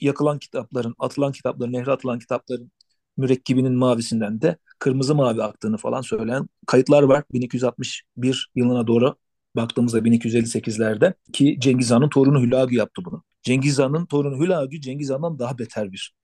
yakılan 0.00 0.38
kitapların, 0.38 0.94
atılan 0.98 1.32
kitapların, 1.32 1.72
nehre 1.72 1.90
atılan 1.92 2.18
kitapların 2.18 2.72
mürekkebinin 3.16 3.72
mavisinden 3.72 4.40
de 4.40 4.56
kırmızı 4.78 5.14
mavi 5.14 5.42
aktığını 5.42 5.76
falan 5.76 6.00
söyleyen 6.00 6.48
kayıtlar 6.66 7.02
var. 7.02 7.24
1261 7.32 8.50
yılına 8.54 8.86
doğru 8.86 9.16
baktığımızda 9.56 10.04
1258'lerde 10.04 11.14
ki 11.32 11.56
Cengiz 11.60 11.90
Han'ın 11.90 12.08
torunu 12.08 12.42
Hülagü 12.42 12.76
yaptı 12.76 13.02
bunu. 13.04 13.22
Cengiz 13.42 13.78
Han'ın 13.78 14.06
torunu 14.06 14.44
Hülagü 14.44 14.80
Cengiz 14.80 15.10
Han'dan 15.10 15.38
daha 15.38 15.58
beter 15.58 15.92
bir 15.92 16.14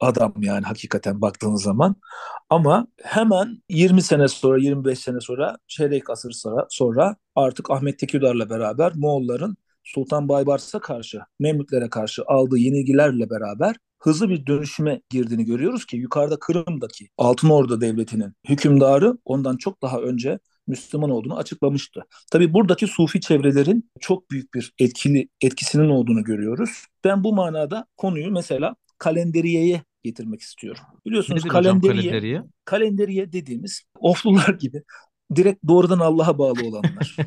adam 0.00 0.34
yani 0.40 0.64
hakikaten 0.66 1.20
baktığınız 1.20 1.62
zaman. 1.62 1.96
Ama 2.50 2.86
hemen 3.02 3.62
20 3.68 4.02
sene 4.02 4.28
sonra 4.28 4.58
25 4.58 4.98
sene 4.98 5.20
sonra 5.20 5.56
çeyrek 5.66 6.10
asır 6.10 6.32
sonra, 6.32 6.66
sonra 6.70 7.16
artık 7.34 7.70
Ahmet 7.70 7.98
Tekirdağ'la 7.98 8.50
beraber 8.50 8.92
Moğolların 8.96 9.56
Sultan 9.84 10.28
Baybars'a 10.28 10.80
karşı, 10.80 11.20
Memlüklere 11.38 11.90
karşı 11.90 12.22
aldığı 12.26 12.58
yenilgilerle 12.58 13.30
beraber 13.30 13.76
hızlı 13.98 14.28
bir 14.28 14.46
dönüşüme 14.46 15.00
girdiğini 15.10 15.44
görüyoruz 15.44 15.86
ki 15.86 15.96
yukarıda 15.96 16.38
Kırım'daki 16.38 17.08
Altın 17.18 17.48
Ordu 17.50 17.80
Devleti'nin 17.80 18.32
hükümdarı 18.48 19.18
ondan 19.24 19.56
çok 19.56 19.82
daha 19.82 20.00
önce 20.00 20.38
Müslüman 20.66 21.10
olduğunu 21.10 21.36
açıklamıştı. 21.36 22.04
Tabii 22.32 22.54
buradaki 22.54 22.86
Sufi 22.86 23.20
çevrelerin 23.20 23.90
çok 24.00 24.30
büyük 24.30 24.54
bir 24.54 24.72
etkili 24.78 25.28
etkisinin 25.40 25.88
olduğunu 25.88 26.24
görüyoruz. 26.24 26.70
Ben 27.04 27.24
bu 27.24 27.34
manada 27.34 27.86
konuyu 27.96 28.30
mesela 28.30 28.76
kalenderiyeye 28.98 29.82
getirmek 30.02 30.40
istiyorum. 30.40 30.82
Biliyorsunuz 31.06 31.44
Nedir 31.44 31.54
hocam 31.54 31.80
kalenderiye, 31.80 32.02
kalenderiye? 32.02 32.42
kalenderiye 32.64 33.32
dediğimiz 33.32 33.82
oflular 34.00 34.48
gibi 34.48 34.82
direkt 35.36 35.68
doğrudan 35.68 35.98
Allah'a 35.98 36.38
bağlı 36.38 36.66
olanlar. 36.66 37.16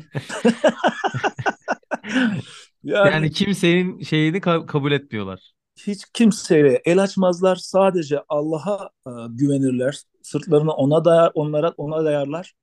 yani, 2.84 3.10
Yani 3.12 3.30
kimsenin 3.30 4.02
şeyini 4.02 4.36
ka- 4.38 4.66
kabul 4.66 4.92
etmiyorlar. 4.92 5.52
hiç 5.86 6.04
kimseye 6.14 6.82
el 6.84 7.02
açmazlar. 7.02 7.56
Sadece 7.56 8.22
Allah'a 8.28 8.90
e, 9.06 9.10
güvenirler. 9.30 10.02
Sırtlarını 10.22 10.72
ona 10.72 11.04
dayar, 11.04 11.32
onlara 11.34 11.74
ona 11.76 12.04
dayarlar 12.04 12.54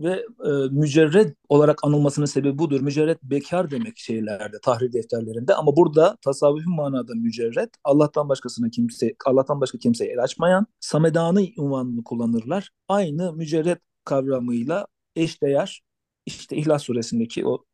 ve 0.00 0.12
e, 0.46 0.50
mücerred 0.70 1.34
olarak 1.48 1.84
anılmasının 1.84 2.26
sebebi 2.26 2.58
budur. 2.58 2.80
Mücerred 2.80 3.18
bekar 3.22 3.70
demek 3.70 3.98
şeylerde, 3.98 4.56
tahrir 4.62 4.92
defterlerinde 4.92 5.54
ama 5.54 5.76
burada 5.76 6.16
tasavvufi 6.22 6.68
manada 6.68 7.14
mücerred 7.14 7.70
Allah'tan 7.84 8.28
başkasına 8.28 8.70
kimse 8.70 9.14
Allah'tan 9.26 9.60
başka 9.60 9.78
kimseye 9.78 10.12
el 10.12 10.22
açmayan 10.22 10.66
samedani 10.80 11.54
unvanını 11.58 12.04
kullanırlar. 12.04 12.70
Aynı 12.88 13.32
mücerred 13.32 13.78
kavramıyla 14.04 14.86
eşdeğer 15.16 15.82
işte 16.26 16.56
İhlas 16.56 16.82
suresindeki 16.82 17.46
o 17.46 17.64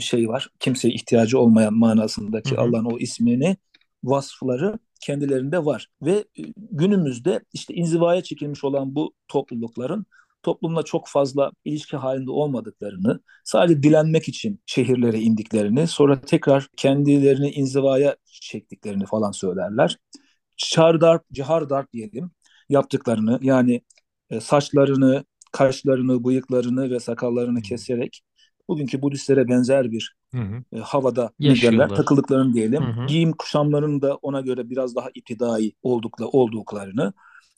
şey 0.00 0.28
var. 0.28 0.48
Kimseye 0.60 0.94
ihtiyacı 0.94 1.38
olmayan 1.38 1.74
manasındaki 1.74 2.50
Hı 2.50 2.54
hı. 2.54 2.60
Allah'ın 2.60 2.84
o 2.84 2.98
ismini 2.98 3.56
vasfları 4.04 4.78
kendilerinde 5.00 5.64
var 5.64 5.88
ve 6.02 6.12
e, 6.12 6.42
günümüzde 6.56 7.40
işte 7.52 7.74
inzivaya 7.74 8.22
çekilmiş 8.22 8.64
olan 8.64 8.94
bu 8.94 9.14
toplulukların 9.28 10.06
toplumla 10.42 10.82
çok 10.82 11.08
fazla 11.08 11.52
ilişki 11.64 11.96
halinde 11.96 12.30
olmadıklarını, 12.30 13.20
sadece 13.44 13.82
dilenmek 13.82 14.28
için 14.28 14.60
şehirlere 14.66 15.20
indiklerini, 15.20 15.86
sonra 15.86 16.20
tekrar 16.20 16.68
kendilerini 16.76 17.50
inzivaya 17.50 18.16
çektiklerini 18.24 19.06
falan 19.06 19.30
söylerler. 19.30 19.98
Çardarp, 20.56 21.22
cihardarp 21.32 21.92
diyelim 21.92 22.30
yaptıklarını 22.68 23.38
yani 23.42 23.82
e, 24.30 24.40
saçlarını, 24.40 25.24
kaşlarını, 25.52 26.24
bıyıklarını 26.24 26.90
ve 26.90 27.00
sakallarını 27.00 27.62
keserek 27.62 28.22
bugünkü 28.72 29.02
Budistlere 29.02 29.48
benzer 29.48 29.90
bir 29.90 30.16
Hı 30.34 30.38
hı. 30.40 30.64
e, 30.72 30.78
havada 30.78 31.30
liderler 31.40 31.88
takıldıklarını 31.88 32.54
diyelim. 32.54 32.82
Hı 32.82 33.02
hı. 33.02 33.06
Giyim 33.06 33.32
kuşamlarının 33.32 34.02
da 34.02 34.14
ona 34.14 34.40
göre 34.40 34.70
biraz 34.70 34.96
daha 34.96 35.08
iptidai 35.14 35.72
oldukla, 35.82 36.26
olduklarını, 36.26 37.12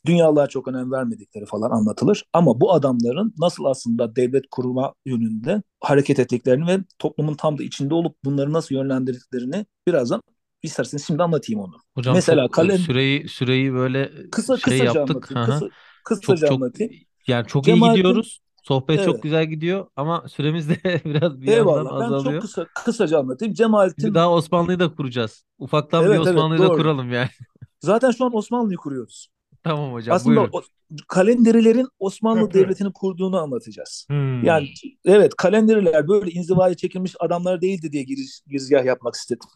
dünyalığa 0.07 0.47
çok 0.47 0.69
önem 0.69 0.93
vermedikleri 0.93 1.47
falan 1.47 1.71
anlatılır. 1.71 2.25
Ama 2.33 2.61
bu 2.61 2.73
adamların 2.73 3.35
nasıl 3.39 3.65
aslında 3.65 4.17
devlet 4.17 4.45
kurma 4.51 4.95
yönünde 5.07 5.63
hareket 5.81 6.19
ettiklerini 6.19 6.67
ve 6.67 6.79
toplumun 6.99 7.35
tam 7.35 7.59
da 7.59 7.63
içinde 7.63 7.95
olup 7.95 8.17
bunları 8.25 8.53
nasıl 8.53 8.75
yönlendirdiklerini 8.75 9.67
birazdan 9.89 10.23
İsterseniz 10.63 11.07
şimdi 11.07 11.23
anlatayım 11.23 11.61
onu. 11.61 11.75
Hocam 11.95 12.15
Mesela 12.15 12.43
çok 12.45 12.53
kalem- 12.53 12.79
süreyi 12.79 13.29
süreyi 13.29 13.73
böyle 13.73 14.13
Kısa 14.31 14.57
şey 14.57 14.63
kısaca 14.79 14.85
yaptık. 15.01 15.33
anlatayım. 15.33 15.47
Kısa, 15.47 15.61
Çok 15.61 15.71
kısaca 16.05 16.47
çok 16.47 16.57
anlatayım. 16.63 16.93
yani 17.27 17.47
çok 17.47 17.67
iyi 17.69 17.75
Cemalettin- 17.77 17.97
gidiyoruz. 17.97 18.41
Sohbet 18.65 19.05
çok 19.05 19.15
Evet. 19.15 19.23
güzel 19.23 19.45
gidiyor 19.47 19.87
ama 19.97 20.25
süremiz 20.29 20.69
de 20.69 20.77
biraz 21.05 21.41
bir 21.41 21.47
yandan 21.47 21.53
Eyvallah. 21.53 22.01
Ben 22.01 22.05
azalıyor. 22.15 22.33
çok 22.33 22.43
kısa 22.43 22.67
kısaca 22.85 23.19
anlatayım. 23.19 23.55
Cemalettin 23.55 24.11
Bir 24.11 24.15
daha 24.15 24.31
Osmanlı'yı 24.33 24.79
da 24.79 24.95
kuracağız. 24.95 25.45
Ufaktan 25.59 26.03
bir 26.11 26.11
Evet, 26.11 26.21
evet, 26.25 26.29
Osmanlı'yı 26.29 26.61
da 26.63 26.69
doğru. 26.69 26.77
kuralım 26.77 27.13
yani. 27.13 27.29
zaten 27.81 28.11
şu 28.11 28.25
an 28.25 28.37
Osmanlı'yı 28.37 28.77
kuruyoruz. 28.77 29.29
Tamam 29.65 29.93
hocam 29.93 30.17
Aslında 30.17 30.37
buyurun. 30.37 30.53
o, 30.53 30.63
kalenderilerin 31.09 31.89
Osmanlı 31.99 32.41
Evet, 32.41 32.51
evet. 32.57 32.65
Devleti'ni 32.65 32.93
kurduğunu 32.93 33.39
anlatacağız. 33.41 34.07
Hmm. 34.11 34.45
Yani 34.45 34.69
evet 35.05 35.35
kalenderiler 35.37 36.09
böyle 36.09 36.31
inzivaya 36.31 36.75
çekilmiş 36.75 37.15
adamlar 37.21 37.61
değildi 37.61 37.93
diye 37.93 38.03
giriş, 38.03 38.41
girizgah 38.47 38.85
yapmak 38.85 39.15
istedim. 39.15 39.49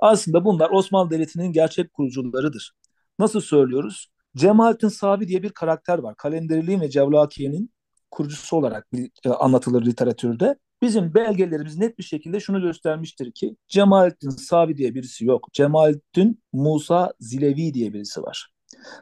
Aslında 0.00 0.44
bunlar 0.44 0.70
Osmanlı 0.70 1.10
Devleti'nin 1.10 1.52
gerçek 1.52 1.92
kurucularıdır. 1.92 2.72
Nasıl 3.18 3.40
söylüyoruz? 3.40 4.08
Cemalettin 4.36 4.88
Sabi 4.88 5.28
diye 5.28 5.42
bir 5.42 5.50
karakter 5.50 5.98
var. 5.98 6.16
Kalenderiliğin 6.16 6.80
ve 6.80 6.90
Cevlakiye'nin 6.90 7.70
kurucusu 8.14 8.56
olarak 8.56 8.86
e, 9.24 9.28
anlatılır 9.28 9.86
literatürde. 9.86 10.56
Bizim 10.82 11.14
belgelerimiz 11.14 11.78
net 11.78 11.98
bir 11.98 12.02
şekilde 12.02 12.40
şunu 12.40 12.60
göstermiştir 12.60 13.32
ki 13.32 13.56
Cemalettin 13.68 14.30
Sabi 14.30 14.76
diye 14.76 14.94
birisi 14.94 15.24
yok. 15.24 15.48
Cemalettin 15.52 16.42
Musa 16.52 17.12
Zilevi 17.20 17.74
diye 17.74 17.92
birisi 17.92 18.22
var. 18.22 18.54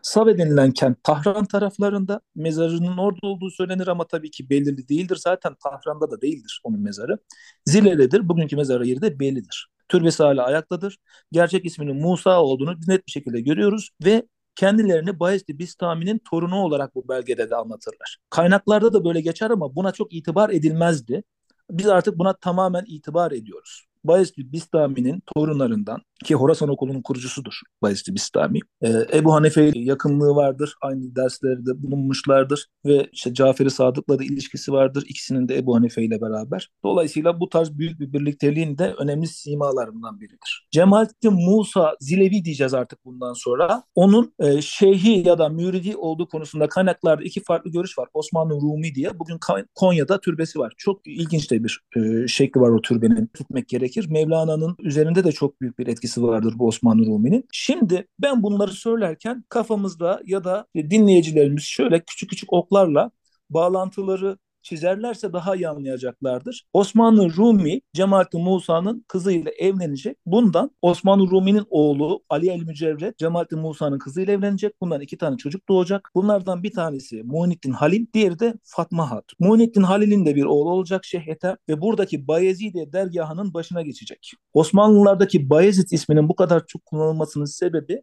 Sabe 0.03 0.39
denilen 0.39 0.73
kent 0.73 1.05
Tahran 1.05 1.45
taraflarında 1.45 2.21
mezarının 2.35 2.97
orada 2.97 3.27
olduğu 3.27 3.51
söylenir 3.51 3.87
ama 3.87 4.07
tabii 4.07 4.31
ki 4.31 4.51
belirli 4.51 4.89
değildir. 4.89 5.17
Zaten 5.17 5.55
Tahran'da 5.63 6.11
da 6.11 6.21
değildir 6.21 6.61
onun 6.65 6.81
mezarı. 6.81 7.19
Zile'dedir. 7.67 8.29
Bugünkü 8.29 8.57
mezarı 8.57 8.87
yeri 8.87 9.03
de 9.03 9.21
bellidir. 9.21 9.69
Türbesi 9.89 10.23
hala 10.23 10.45
ayaktadır. 10.45 10.99
Gerçek 11.33 11.65
isminin 11.65 11.97
Musa 11.97 12.43
olduğunu 12.43 12.77
net 12.87 13.07
bir 13.07 13.13
şekilde 13.13 13.41
görüyoruz 13.41 13.91
ve 14.05 14.27
kendilerini 14.57 15.21
Bayezid 15.21 15.59
Bistami'nin 15.59 16.19
torunu 16.19 16.57
olarak 16.57 16.95
bu 16.95 17.09
belgede 17.09 17.51
de 17.51 17.57
anlatırlar. 17.57 18.19
Kaynaklarda 18.31 18.93
da 18.93 19.05
böyle 19.05 19.21
geçer 19.21 19.51
ama 19.51 19.75
buna 19.77 19.93
çok 19.93 20.13
itibar 20.13 20.51
edilmezdi. 20.51 21.23
Biz 21.71 21.89
artık 21.89 22.19
buna 22.19 22.33
tamamen 22.37 22.85
itibar 22.87 23.33
ediyoruz. 23.33 23.85
Bayezid 24.05 24.53
Bistami'nin 24.53 25.23
torunlarından 25.35 26.03
ki 26.25 26.35
Horasan 26.35 26.69
Okulu'nun 26.69 27.03
kurucusudur 27.03 27.61
Bayezid 27.83 28.15
Bistami. 28.15 28.59
Ee, 28.83 28.93
Ebu 29.13 29.35
Hanife 29.35 29.69
ile 29.69 29.79
yakınlığı 29.79 30.35
vardır. 30.35 30.75
Aynı 30.83 31.17
derslerde 31.17 31.83
bulunmuşlardır 31.83 32.67
ve 32.87 33.09
işte 33.13 33.35
Cafer-i 33.35 33.71
Sadık'la 33.71 34.19
da 34.19 34.25
ilişkisi 34.25 34.73
vardır. 34.73 35.05
İkisinin 35.09 35.49
de 35.49 35.59
Ebu 35.59 35.77
Hanife 35.77 36.03
ile 36.03 36.21
beraber. 36.21 36.71
Dolayısıyla 36.85 37.41
bu 37.41 37.49
tarz 37.49 37.79
büyük 37.79 38.01
bir 38.01 38.13
birlikteliğin 38.13 38.79
de 38.79 38.95
önemli 38.99 39.27
simalarından 39.27 40.21
biridir. 40.21 40.69
Cemalettin 40.71 41.33
Musa 41.33 41.97
Zilevi 42.01 42.45
diyeceğiz 42.45 42.75
artık 42.75 43.05
bundan 43.05 43.33
sonra. 43.33 43.83
Onun 43.95 44.35
e, 44.39 44.63
şeyhi 44.63 45.29
ya 45.29 45.39
da 45.39 45.49
müridi 45.49 45.97
olduğu 45.97 46.29
konusunda 46.29 46.69
kaynaklarda 46.69 47.23
iki 47.23 47.43
farklı 47.43 47.71
görüş 47.71 47.99
var. 47.99 48.09
Osmanlı 48.15 48.55
Rumi 48.55 48.95
diye. 48.95 49.19
Bugün 49.19 49.39
Konya'da 49.75 50.21
türbesi 50.21 50.59
var. 50.59 50.73
Çok 50.77 51.07
ilginç 51.07 51.51
de 51.51 51.65
bir 51.65 51.81
e, 51.97 52.29
şekli 52.29 52.61
var 52.61 52.71
o 52.71 52.81
türbenin. 52.81 53.27
Tutmak 53.27 53.69
gerekir. 53.93 54.11
Mevlana'nın 54.11 54.77
üzerinde 54.79 55.25
de 55.25 55.33
çok 55.33 55.61
büyük 55.61 55.79
bir 55.79 55.87
etkisi 55.87 56.23
vardır 56.23 56.55
bu 56.57 56.67
Osmanlı 56.67 57.07
Rumi'nin. 57.07 57.45
Şimdi 57.53 58.09
ben 58.19 58.43
bunları 58.43 58.71
söylerken 58.71 59.45
kafamızda 59.49 60.21
ya 60.25 60.45
da 60.45 60.67
dinleyicilerimiz 60.77 61.65
şöyle 61.65 62.01
küçük 62.05 62.31
küçük 62.31 62.53
oklarla 62.53 63.11
bağlantıları 63.51 64.39
çizerlerse 64.63 65.33
daha 65.33 65.57
iyi 65.57 65.69
anlayacaklardır. 65.69 66.65
Osmanlı 66.73 67.37
Rumi 67.37 67.81
Cemalettin 67.93 68.43
Musa'nın 68.43 69.05
kızıyla 69.09 69.51
evlenecek. 69.51 70.19
Bundan 70.27 70.71
Osmanlı 70.83 71.31
Rumi'nin 71.31 71.65
oğlu 71.71 72.23
Ali 72.29 72.51
el 72.51 72.63
Mücevret 72.63 73.19
Cemalettin 73.19 73.59
Musa'nın 73.59 73.99
kızıyla 73.99 74.33
evlenecek. 74.33 74.81
Bundan 74.81 75.01
iki 75.01 75.19
tane 75.19 75.37
çocuk 75.37 75.69
doğacak. 75.69 76.11
Bunlardan 76.15 76.63
bir 76.63 76.73
tanesi 76.73 77.23
Muhyiddin 77.23 77.73
Halil, 77.73 78.07
diğeri 78.15 78.39
de 78.39 78.55
Fatma 78.63 79.11
Hatun. 79.11 79.37
Muhyiddin 79.49 79.83
Halil'in 79.83 80.27
de 80.27 80.35
bir 80.35 80.45
oğlu 80.45 80.71
olacak 80.71 81.05
Şeyh 81.05 81.29
Ethem 81.29 81.57
ve 81.69 81.81
buradaki 81.81 82.29
Bayezide 82.29 82.93
dergahının 82.93 83.55
başına 83.55 83.83
geçecek. 83.83 84.33
Osmanlılardaki 84.53 85.51
Bayezid 85.51 85.91
isminin 85.91 86.29
bu 86.29 86.37
kadar 86.37 86.67
çok 86.67 86.87
kullanılmasının 86.87 87.45
sebebi 87.45 88.03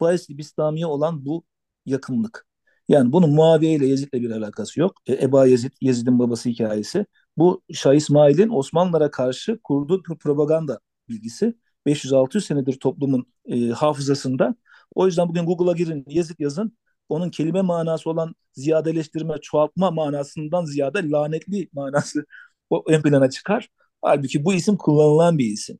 Bayezid 0.00 0.38
Bistami'ye 0.38 0.86
olan 0.86 1.26
bu 1.26 1.44
yakınlık. 1.86 2.46
Yani 2.88 3.12
bunun 3.12 3.30
Muaviye 3.30 3.74
ile 3.74 3.86
Yezid'le 3.86 4.12
bir 4.12 4.30
alakası 4.30 4.80
yok. 4.80 4.96
E, 5.06 5.24
Eba 5.24 5.46
Yezid, 5.46 5.72
Yezid'in 5.80 6.18
babası 6.18 6.48
hikayesi. 6.48 7.06
Bu 7.36 7.62
Şah 7.72 7.94
İsmail'in 7.94 8.48
Osmanlılara 8.48 9.10
karşı 9.10 9.58
kurduğu 9.64 10.04
bir 10.04 10.18
propaganda 10.18 10.80
bilgisi. 11.08 11.54
500-600 11.86 12.40
senedir 12.40 12.72
toplumun 12.80 13.26
e, 13.48 13.68
hafızasında. 13.68 14.54
O 14.94 15.06
yüzden 15.06 15.28
bugün 15.28 15.46
Google'a 15.46 15.72
girin, 15.72 16.04
Yezid 16.08 16.36
yazın. 16.38 16.76
Onun 17.08 17.30
kelime 17.30 17.62
manası 17.62 18.10
olan 18.10 18.34
ziyadeleştirme, 18.52 19.34
çoğaltma 19.42 19.90
manasından 19.90 20.64
ziyade 20.64 21.10
lanetli 21.10 21.68
manası 21.72 22.24
o 22.70 22.84
ön 22.86 23.02
plana 23.02 23.30
çıkar. 23.30 23.68
Halbuki 24.02 24.44
bu 24.44 24.54
isim 24.54 24.76
kullanılan 24.76 25.38
bir 25.38 25.46
isim. 25.46 25.78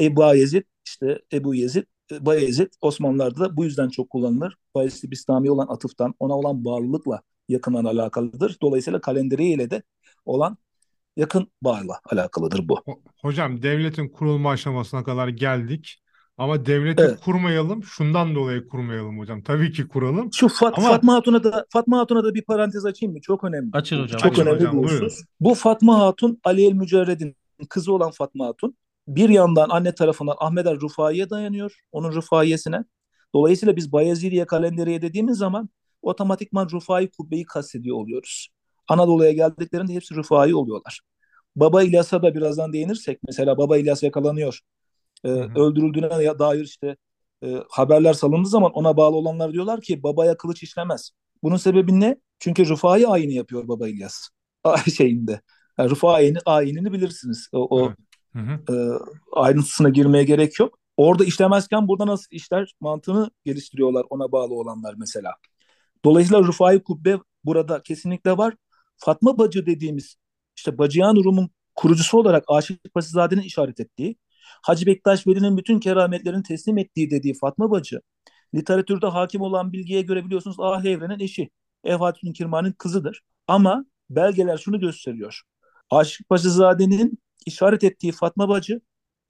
Ebu 0.00 0.34
Yezid, 0.36 0.62
işte 0.86 1.18
Ebu 1.32 1.54
Yezid, 1.54 1.84
Bayezid 2.20 2.68
Osmanlılar'da 2.80 3.40
da 3.40 3.56
bu 3.56 3.64
yüzden 3.64 3.88
çok 3.88 4.10
kullanılır. 4.10 4.56
Bayezid 4.74 5.10
Bistami 5.10 5.50
olan 5.50 5.66
atıftan, 5.68 6.14
ona 6.18 6.34
olan 6.38 6.64
bağlılıkla 6.64 7.22
yakından 7.48 7.84
alakalıdır. 7.84 8.56
Dolayısıyla 8.62 9.00
kalenderi 9.00 9.44
ile 9.44 9.70
de 9.70 9.82
olan 10.24 10.56
yakın 11.16 11.48
bağla 11.62 12.00
alakalıdır 12.12 12.68
bu. 12.68 12.74
Ho- 12.74 13.00
Hocam 13.22 13.62
devletin 13.62 14.08
kurulma 14.08 14.50
aşamasına 14.50 15.04
kadar 15.04 15.28
geldik. 15.28 16.00
Ama 16.38 16.66
devleti 16.66 17.02
Evet. 17.02 17.20
kurmayalım. 17.20 17.82
Şundan 17.84 18.34
dolayı 18.34 18.68
kurmayalım 18.68 19.18
hocam. 19.18 19.42
Tabii 19.42 19.72
ki 19.72 19.88
kuralım. 19.88 20.32
Şu 20.32 20.48
Fat, 20.48 20.78
Ama- 20.78 20.88
Fatma 20.88 21.14
Hatun'a 21.14 21.44
da 21.44 21.66
Fatma 21.70 21.98
Hatun'a 21.98 22.24
da 22.24 22.34
bir 22.34 22.42
parantez 22.42 22.84
açayım 22.86 23.12
mı? 23.14 23.20
Çok 23.20 23.44
önemli. 23.44 23.70
Açın 23.72 23.98
Bu 23.98 24.02
hocam, 24.02 24.18
Çok 24.20 24.32
açın 24.32 24.42
önemli 24.42 24.56
hocam, 24.56 24.82
bir 24.82 24.88
husus. 24.88 25.20
Bu 25.40 25.54
Fatma 25.54 25.98
Hatun 25.98 26.40
Ali 26.44 26.66
el 26.66 26.72
Mücerred'in 26.72 27.36
kızı 27.68 27.92
olan 27.92 28.10
Fatma 28.10 28.46
Hatun 28.46 28.76
bir 29.08 29.28
yandan 29.28 29.68
anne 29.68 29.94
tarafından 29.94 30.36
Ahmet 30.38 30.66
el 30.66 30.80
Rufai'ye 30.80 31.30
dayanıyor. 31.30 31.80
Onun 31.92 32.12
Rufai'yesine. 32.12 32.84
Dolayısıyla 33.34 33.76
biz 33.76 33.92
Bayezidiye 33.92 34.46
kalenderiye 34.46 35.02
dediğimiz 35.02 35.38
zaman 35.38 35.68
otomatikman 36.02 36.68
Rufai 36.72 37.10
kubbeyi 37.10 37.44
kastediyor 37.44 37.96
oluyoruz. 37.96 38.48
Anadolu'ya 38.88 39.32
geldiklerinde 39.32 39.94
hepsi 39.94 40.14
Rufai 40.14 40.54
oluyorlar. 40.54 41.00
Baba 41.56 41.82
İlyas'a 41.82 42.22
da 42.22 42.34
birazdan 42.34 42.72
değinirsek 42.72 43.18
mesela 43.26 43.58
Baba 43.58 43.78
İlyas 43.78 44.02
yakalanıyor. 44.02 44.60
Ee, 45.24 45.28
Hı 45.28 45.42
hı. 45.42 45.60
öldürüldüğüne 45.60 46.38
dair 46.38 46.64
işte 46.64 46.96
e, 47.44 47.62
haberler 47.70 48.12
salındığı 48.12 48.48
zaman 48.48 48.72
ona 48.72 48.96
bağlı 48.96 49.16
olanlar 49.16 49.52
diyorlar 49.52 49.80
ki 49.80 50.02
babaya 50.02 50.36
kılıç 50.36 50.62
işlemez. 50.62 51.10
Bunun 51.42 51.56
sebebi 51.56 52.00
ne? 52.00 52.16
Çünkü 52.38 52.68
Rıfai 52.68 53.06
ayini 53.06 53.34
yapıyor 53.34 53.68
Baba 53.68 53.88
İlyas. 53.88 54.28
şeyinde. 54.96 55.40
Yani 55.78 55.90
Rıfai'nin 55.90 56.38
ayinini 56.46 56.92
bilirsiniz. 56.92 57.48
O, 57.52 57.80
o 57.80 57.86
Evet. 57.86 57.98
Hı 58.34 58.38
hı. 58.38 58.74
e, 58.74 58.74
ayrıntısına 59.32 59.88
girmeye 59.88 60.24
gerek 60.24 60.60
yok. 60.60 60.78
Orada 60.96 61.24
işlemezken 61.24 61.88
burada 61.88 62.06
nasıl 62.06 62.26
işler 62.30 62.74
mantığını 62.80 63.30
geliştiriyorlar 63.44 64.04
ona 64.10 64.32
bağlı 64.32 64.54
olanlar 64.54 64.94
mesela. 64.98 65.34
Dolayısıyla 66.04 66.42
Rıfai 66.42 66.82
Kubbe 66.82 67.18
burada 67.44 67.82
kesinlikle 67.82 68.38
var. 68.38 68.54
Fatma 68.96 69.38
Bacı 69.38 69.66
dediğimiz 69.66 70.16
işte 70.56 70.78
Bacıyan 70.78 71.16
Rum'un 71.24 71.50
kurucusu 71.74 72.18
olarak 72.18 72.44
Aşık 72.48 72.94
Pasizade'nin 72.94 73.42
işaret 73.42 73.80
ettiği, 73.80 74.16
Hacı 74.62 74.86
Bektaş 74.86 75.26
Veli'nin 75.26 75.56
bütün 75.56 75.80
kerametlerini 75.80 76.42
teslim 76.42 76.78
ettiği 76.78 77.10
dediği 77.10 77.34
Fatma 77.34 77.70
Bacı, 77.70 78.00
literatürde 78.54 79.06
hakim 79.06 79.40
olan 79.40 79.72
bilgiye 79.72 80.02
göre 80.02 80.24
biliyorsunuz 80.24 80.56
Ah 80.60 80.84
Evren'in 80.84 81.20
eşi, 81.20 81.50
Efatün 81.84 82.32
Kirman'ın 82.32 82.72
kızıdır. 82.72 83.20
Ama 83.46 83.84
belgeler 84.10 84.58
şunu 84.58 84.80
gösteriyor. 84.80 85.42
Aşık 85.90 86.28
Pasizade'nin 86.28 87.18
işaret 87.46 87.84
ettiği 87.84 88.12
Fatma 88.12 88.48
Bacı, 88.48 88.80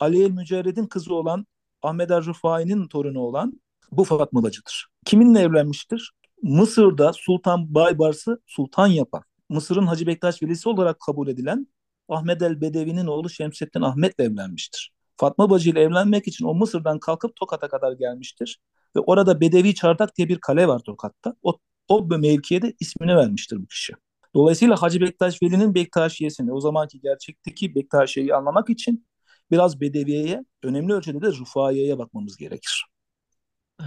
Ali 0.01 0.23
el 0.25 0.31
Mücerred'in 0.31 0.87
kızı 0.87 1.15
olan 1.15 1.47
Ahmet 1.83 2.11
er 2.11 2.25
Rıfai'nin 2.25 2.89
torunu 2.89 3.21
olan 3.21 3.61
bu 3.93 4.05
Fatma 4.05 4.43
Bacı'dır. 4.43 4.87
Kiminle 5.07 5.41
evlenmiştir? 5.41 6.13
Mısır'da 6.43 7.13
Sultan 7.13 7.75
Baybars'ı 7.75 8.41
sultan 8.47 8.87
yapan, 8.87 9.23
Mısır'ın 9.49 9.87
Hacı 9.87 10.07
Bektaş 10.07 10.43
velisi 10.43 10.69
olarak 10.69 11.01
kabul 11.01 11.29
edilen 11.29 11.67
Ahmet 12.09 12.43
el 12.43 12.61
Bedevi'nin 12.61 13.07
oğlu 13.07 13.31
Şemsettin 13.31 13.81
Ahmet'le 13.81 14.21
evlenmiştir. 14.21 14.93
Fatma 15.17 15.51
Bacı 15.51 15.71
ile 15.71 15.81
evlenmek 15.81 16.29
için 16.29 16.45
o 16.45 16.55
Mısır'dan 16.55 16.99
kalkıp 16.99 17.37
Tokat'a 17.37 17.69
kadar 17.69 17.93
gelmiştir. 17.93 18.61
Ve 18.97 19.01
orada 19.01 19.41
Bedevi 19.41 19.75
Çardak 19.75 20.17
diye 20.17 20.29
bir 20.29 20.39
kale 20.39 20.69
var 20.69 20.79
Tokat'ta. 20.79 21.37
O, 21.43 21.59
o 21.89 22.05
mevkiye 22.05 22.63
de 22.63 22.75
ismini 22.81 23.17
vermiştir 23.17 23.63
bu 23.63 23.67
kişi. 23.67 23.93
Dolayısıyla 24.35 24.83
Hacı 24.83 25.01
Bektaş 25.01 25.43
Veli'nin 25.43 25.75
Bektaşiyesini, 25.75 26.53
o 26.53 26.61
zamanki 26.61 27.01
gerçekteki 27.01 27.75
Bektaşiye'yi 27.75 28.35
anlamak 28.35 28.71
için 28.71 29.07
biraz 29.51 29.81
Bedeviye'ye, 29.81 30.45
önemli 30.63 30.93
ölçüde 30.93 31.23
de 31.23 31.27
Rufaiye'ye 31.27 31.99
bakmamız 31.99 32.37
gerekir. 32.37 32.87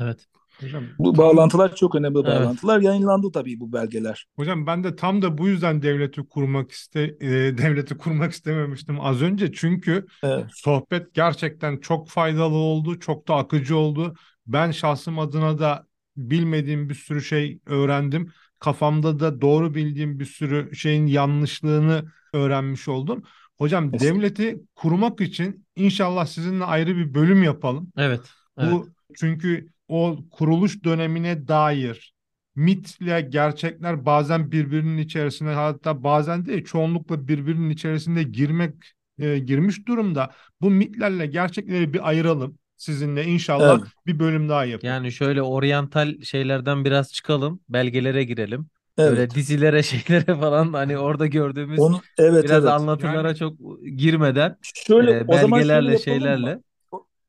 Evet. 0.02 0.26
Hocam, 0.60 0.84
Bu 1.00 1.14
tam- 1.14 1.26
bağlantılar 1.26 1.76
çok 1.76 1.95
önemli 1.95 2.20
Evet. 2.26 2.28
bağlantılar. 2.28 2.82
Yayınlandı 2.82 3.32
tabii 3.32 3.60
bu 3.60 3.74
belgeler. 3.74 4.28
Hocam 4.36 4.68
ben 4.68 4.84
de 4.84 4.95
tam 4.95 5.22
da 5.22 5.38
bu 5.38 5.48
yüzden 5.48 5.82
devleti 5.82 6.22
kurmak 6.28 6.72
iste 6.72 7.02
e, 7.20 7.30
devleti 7.30 7.98
kurmak 7.98 8.32
istememiştim 8.32 9.00
az 9.02 9.22
önce 9.22 9.52
çünkü 9.52 10.06
Evet. 10.24 10.45
sohbet 10.54 11.14
gerçekten 11.14 11.78
çok 11.78 12.10
faydalı 12.10 12.56
oldu, 12.56 13.00
çok 13.00 13.28
da 13.28 13.36
akıcı 13.36 13.78
oldu. 13.78 14.16
Ben 14.48 14.72
şahsım 14.72 15.20
adına 15.20 15.60
da 15.60 15.88
bilmediğim 16.18 16.89
bir 16.89 16.95
sürü 16.95 17.22
şey 17.22 17.60
öğrendim. 17.66 18.32
Kafamda 18.60 19.20
da 19.20 19.41
doğru 19.41 19.76
bildiğim 19.76 20.20
bir 20.20 20.26
sürü 20.26 20.76
şeyin 20.76 21.08
yanlışlığını 21.08 22.05
öğrenmiş 22.34 22.88
oldum. 22.88 23.24
Hocam 23.58 23.91
Kesinlikle. 23.91 24.20
devleti 24.20 24.62
kurmak 24.76 25.22
için 25.22 25.66
inşallah 25.76 26.26
sizinle 26.26 26.64
ayrı 26.64 26.97
bir 26.97 27.14
bölüm 27.14 27.43
yapalım. 27.43 27.91
Evet. 27.97 28.22
evet. 28.58 28.72
Bu 28.72 28.89
çünkü 29.16 29.70
o 29.88 30.20
kuruluş 30.32 30.84
dönemine 30.84 31.47
dair 31.47 32.14
mitle 32.55 33.22
gerçekler 33.22 34.05
bazen 34.05 34.51
birbirinin 34.51 34.97
içerisine 34.97 35.49
hatta 35.49 36.03
bazen 36.03 36.45
değil 36.45 36.64
çoğunlukla 36.64 37.28
birbirinin 37.28 37.70
içerisinde 37.70 38.24
girmek 38.24 38.74
e, 39.20 39.39
girmiş 39.39 39.88
durumda. 39.88 40.32
Bu 40.62 40.70
mitlerle 40.70 41.26
gerçekleri 41.26 41.93
bir 41.93 42.10
ayıralım 42.10 42.58
sizinle 42.78 43.24
inşallah 43.26 43.78
Evet. 43.80 43.88
bir 44.06 44.20
bölüm 44.20 44.50
daha 44.50 44.66
yapalım. 44.66 44.94
Yani 44.94 45.12
şöyle 45.12 45.42
oryantal 45.42 46.22
şeylerden 46.22 46.86
biraz 46.86 47.14
çıkalım, 47.14 47.60
belgelere 47.70 48.24
girelim. 48.24 48.68
Evet. 48.98 49.12
Böyle 49.12 49.30
dizilere, 49.30 49.84
şeylere 49.94 50.40
falan 50.40 50.74
hani 50.74 50.98
orada 50.98 51.26
gördüğümüz 51.28 51.80
Onu 51.80 52.02
evet 52.18 52.44
biraz 52.44 52.64
evet. 52.64 52.74
anlatılara 52.74 53.28
Yani- 53.28 53.38
çok 53.38 53.54
girmeden 53.98 54.58
Şöyle 54.62 55.12
e, 55.12 55.24
o 55.28 55.38
zaman 55.38 55.38
şöyle 55.38 55.52
belgelerle, 55.52 55.74
yapalım 55.74 55.94
mı? 55.94 56.00
şeylerle. 56.00 56.62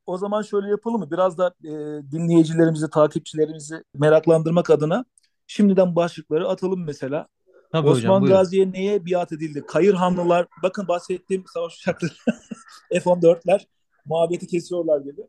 O 0.06 0.18
zaman 0.18 0.42
şöyle 0.42 0.68
yapalım 0.68 1.00
mı? 1.00 1.10
Biraz 1.10 1.38
da 1.38 1.54
e, 1.64 1.70
dinleyicilerimizi, 2.12 2.90
takipçilerimizi 2.90 3.82
meraklandırmak 3.94 4.70
adına 4.70 5.04
şimdiden 5.46 5.96
başlıkları 5.96 6.48
atalım 6.48 6.84
mesela. 6.84 7.26
Tabii 7.72 7.88
hocam 7.88 8.10
Osman 8.10 8.22
buyurun. 8.22 8.38
Gazi'ye 8.38 8.72
neye 8.72 9.06
biat 9.06 9.32
edildi? 9.32 9.64
Kayırhanlılar, 9.68 10.46
bakın 10.62 10.88
bahsettiğim 10.88 11.44
savaş 11.54 11.76
uçakları 11.76 12.10
F-14'ler 12.92 13.66
muhabbeti 14.06 14.46
kesiyorlar 14.46 15.00
gibi. 15.00 15.20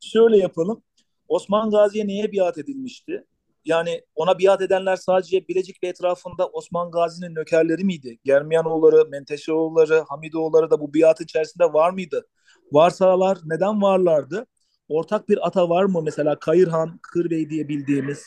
Şöyle 0.00 0.38
yapalım. 0.38 0.82
Osman 1.28 1.70
Gazi'ye 1.70 2.06
neye 2.06 2.32
biat 2.32 2.58
edilmişti? 2.58 3.24
Yani 3.64 4.02
ona 4.14 4.38
biat 4.38 4.62
edenler 4.62 4.96
sadece 4.96 5.48
Bilecik 5.48 5.82
ve 5.82 5.88
etrafında 5.88 6.46
Osman 6.46 6.90
Gazi'nin 6.90 7.34
nökerleri 7.34 7.84
miydi? 7.84 8.18
Germiyanoğulları, 8.24 9.08
Menteşeoğulları, 9.08 10.04
Hamidoğulları 10.08 10.70
da 10.70 10.80
bu 10.80 10.94
biatın 10.94 11.24
içerisinde 11.24 11.64
var 11.64 11.90
mıydı? 11.90 12.26
Varsalar 12.72 13.38
neden 13.44 13.82
varlardı? 13.82 14.46
Ortak 14.88 15.28
bir 15.28 15.46
ata 15.46 15.68
var 15.68 15.84
mı? 15.84 16.02
Mesela 16.02 16.38
Kayırhan, 16.38 16.98
Kırbey 17.02 17.50
diye 17.50 17.68
bildiğimiz. 17.68 18.22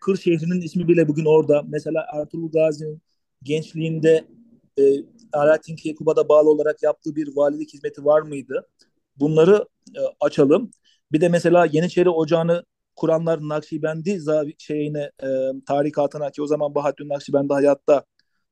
Kır 0.00 0.16
şehrinin 0.16 0.60
ismi 0.60 0.88
bile 0.88 1.08
bugün 1.08 1.24
orada. 1.24 1.62
Mesela 1.68 2.06
Ertuğrul 2.14 2.50
Gazi'nin 2.52 3.02
gençliğinde 3.42 4.24
e, 4.78 4.82
Alaaddin 5.32 5.76
Keykuba'da 5.76 6.28
bağlı 6.28 6.50
olarak 6.50 6.82
yaptığı 6.82 7.16
bir 7.16 7.36
valilik 7.36 7.74
hizmeti 7.74 8.04
var 8.04 8.20
mıydı? 8.20 8.68
Bunları 9.16 9.64
e, 9.96 10.00
açalım. 10.20 10.70
Bir 11.12 11.20
de 11.20 11.28
mesela 11.28 11.66
Yeniçeri 11.66 12.10
Ocağı'nı 12.10 12.64
kuranlar 12.96 13.38
Nakşibendi 13.40 14.20
şeyine 14.58 15.10
e, 15.22 15.26
tarikatına 15.66 16.30
ki 16.30 16.42
o 16.42 16.46
zaman 16.46 16.74
Bahattin 16.74 17.08
Nakşibendi 17.08 17.52
hayatta 17.52 18.04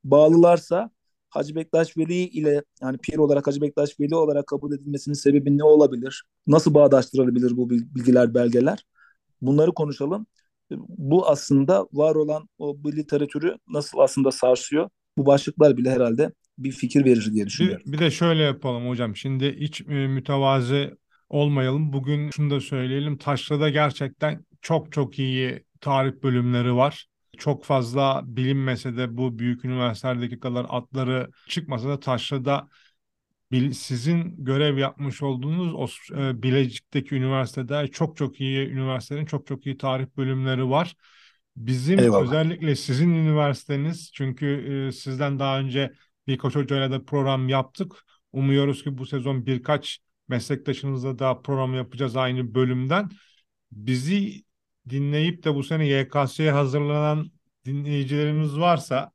bağlılarsa 0.04 0.90
Hacı 1.30 1.54
Bektaş 1.54 1.96
Veli 1.96 2.14
ile 2.14 2.62
yani 2.82 2.98
pir 2.98 3.18
olarak 3.18 3.46
Hacı 3.46 3.60
Bektaş 3.60 4.00
Veli 4.00 4.14
olarak 4.16 4.46
kabul 4.46 4.72
edilmesinin 4.72 5.14
sebebi 5.14 5.58
ne 5.58 5.64
olabilir? 5.64 6.24
Nasıl 6.46 6.74
bağdaştırılabilir 6.74 7.56
bu 7.56 7.70
bil- 7.70 7.94
bilgiler, 7.94 8.34
belgeler? 8.34 8.86
Bunları 9.42 9.74
konuşalım. 9.74 10.26
Bu 10.88 11.28
aslında 11.28 11.86
var 11.92 12.14
olan 12.14 12.48
o 12.58 12.84
bu 12.84 12.92
literatürü 12.92 13.56
nasıl 13.68 13.98
aslında 13.98 14.30
sarsıyor? 14.30 14.90
Bu 15.18 15.26
başlıklar 15.26 15.76
bile 15.76 15.90
herhalde 15.90 16.32
bir 16.58 16.72
fikir 16.72 17.04
verir 17.04 17.30
diye 17.32 17.46
Bir, 17.46 17.46
düşünüyorum. 17.46 17.86
bir 17.86 17.98
de 17.98 18.10
şöyle 18.10 18.42
yapalım 18.42 18.88
hocam. 18.88 19.16
Şimdi 19.16 19.56
hiç 19.60 19.80
e, 19.80 19.84
mütevazi 20.08 20.96
olmayalım. 21.28 21.92
Bugün 21.92 22.30
şunu 22.30 22.50
da 22.50 22.60
söyleyelim. 22.60 23.18
Taşra'da 23.18 23.68
gerçekten 23.68 24.44
çok 24.60 24.92
çok 24.92 25.18
iyi 25.18 25.64
tarih 25.80 26.12
bölümleri 26.22 26.76
var. 26.76 27.06
Çok 27.38 27.64
fazla 27.64 28.22
bilinmese 28.24 28.96
de 28.96 29.16
bu 29.16 29.38
büyük 29.38 29.64
üniversitelerdeki 29.64 30.40
kadar 30.40 30.66
adları 30.68 31.30
çıkmasa 31.48 31.88
da 31.88 32.00
Taşra'da 32.00 32.68
sizin 33.72 34.44
görev 34.44 34.78
yapmış 34.78 35.22
olduğunuz 35.22 35.74
o 35.74 35.86
e, 36.20 36.42
Bilecik'teki 36.42 37.14
üniversitede 37.14 37.88
çok 37.88 38.16
çok 38.16 38.40
iyi 38.40 38.68
üniversitelerin 38.68 39.26
çok 39.26 39.46
çok 39.46 39.66
iyi 39.66 39.76
tarih 39.76 40.06
bölümleri 40.16 40.70
var. 40.70 40.94
Bizim 41.56 41.98
Eyvallah. 41.98 42.22
özellikle 42.22 42.76
sizin 42.76 43.10
üniversiteniz 43.10 44.10
çünkü 44.12 44.46
e, 44.88 44.92
sizden 44.92 45.38
daha 45.38 45.58
önce 45.58 45.92
birkaç 46.26 46.54
hocayla 46.54 46.90
da 46.90 47.04
program 47.04 47.48
yaptık. 47.48 47.92
Umuyoruz 48.32 48.84
ki 48.84 48.98
bu 48.98 49.06
sezon 49.06 49.46
birkaç 49.46 49.98
meslektaşınızla 50.28 51.18
da 51.18 51.42
program 51.42 51.74
yapacağız 51.74 52.16
aynı 52.16 52.54
bölümden. 52.54 53.10
Bizi 53.72 54.44
dinleyip 54.88 55.44
de 55.44 55.54
bu 55.54 55.62
sene 55.62 55.86
YKS'ye 55.86 56.52
hazırlanan 56.52 57.30
dinleyicilerimiz 57.66 58.58
varsa 58.58 59.10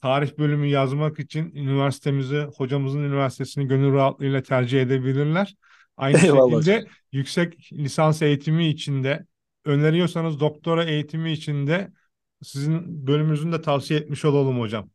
tarih 0.00 0.38
bölümü 0.38 0.66
yazmak 0.66 1.18
için 1.18 1.54
üniversitemizi, 1.54 2.46
hocamızın 2.56 3.04
üniversitesini 3.04 3.68
gönül 3.68 3.92
rahatlığıyla 3.92 4.42
tercih 4.42 4.82
edebilirler. 4.82 5.54
Aynı 5.96 6.18
Eyvallah 6.18 6.62
şekilde 6.62 6.86
yüksek 7.12 7.72
lisans 7.72 8.22
eğitimi 8.22 8.68
içinde 8.68 9.26
öneriyorsanız 9.64 10.40
doktora 10.40 10.84
eğitimi 10.84 11.32
içinde 11.32 11.92
sizin 12.42 13.06
bölümünüzün 13.06 13.52
de 13.52 13.62
tavsiye 13.62 14.00
etmiş 14.00 14.24
olalım 14.24 14.60
hocam. 14.60 14.90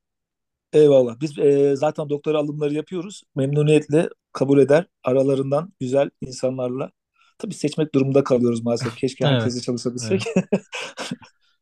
Eyvallah. 0.75 1.19
Biz 1.21 1.39
e, 1.39 1.75
zaten 1.75 2.09
doktora 2.09 2.37
alımları 2.37 2.73
yapıyoruz. 2.73 3.23
Memnuniyetle 3.35 4.09
kabul 4.33 4.59
eder. 4.59 4.85
Aralarından 5.03 5.73
güzel 5.79 6.09
insanlarla. 6.21 6.91
Tabii 7.37 7.53
seçmek 7.53 7.95
durumunda 7.95 8.23
kalıyoruz 8.23 8.63
maalesef. 8.63 8.95
Keşke 8.99 9.25
Evet. 9.27 9.33
herkese 9.35 9.61
çalışabilsek. 9.61 10.23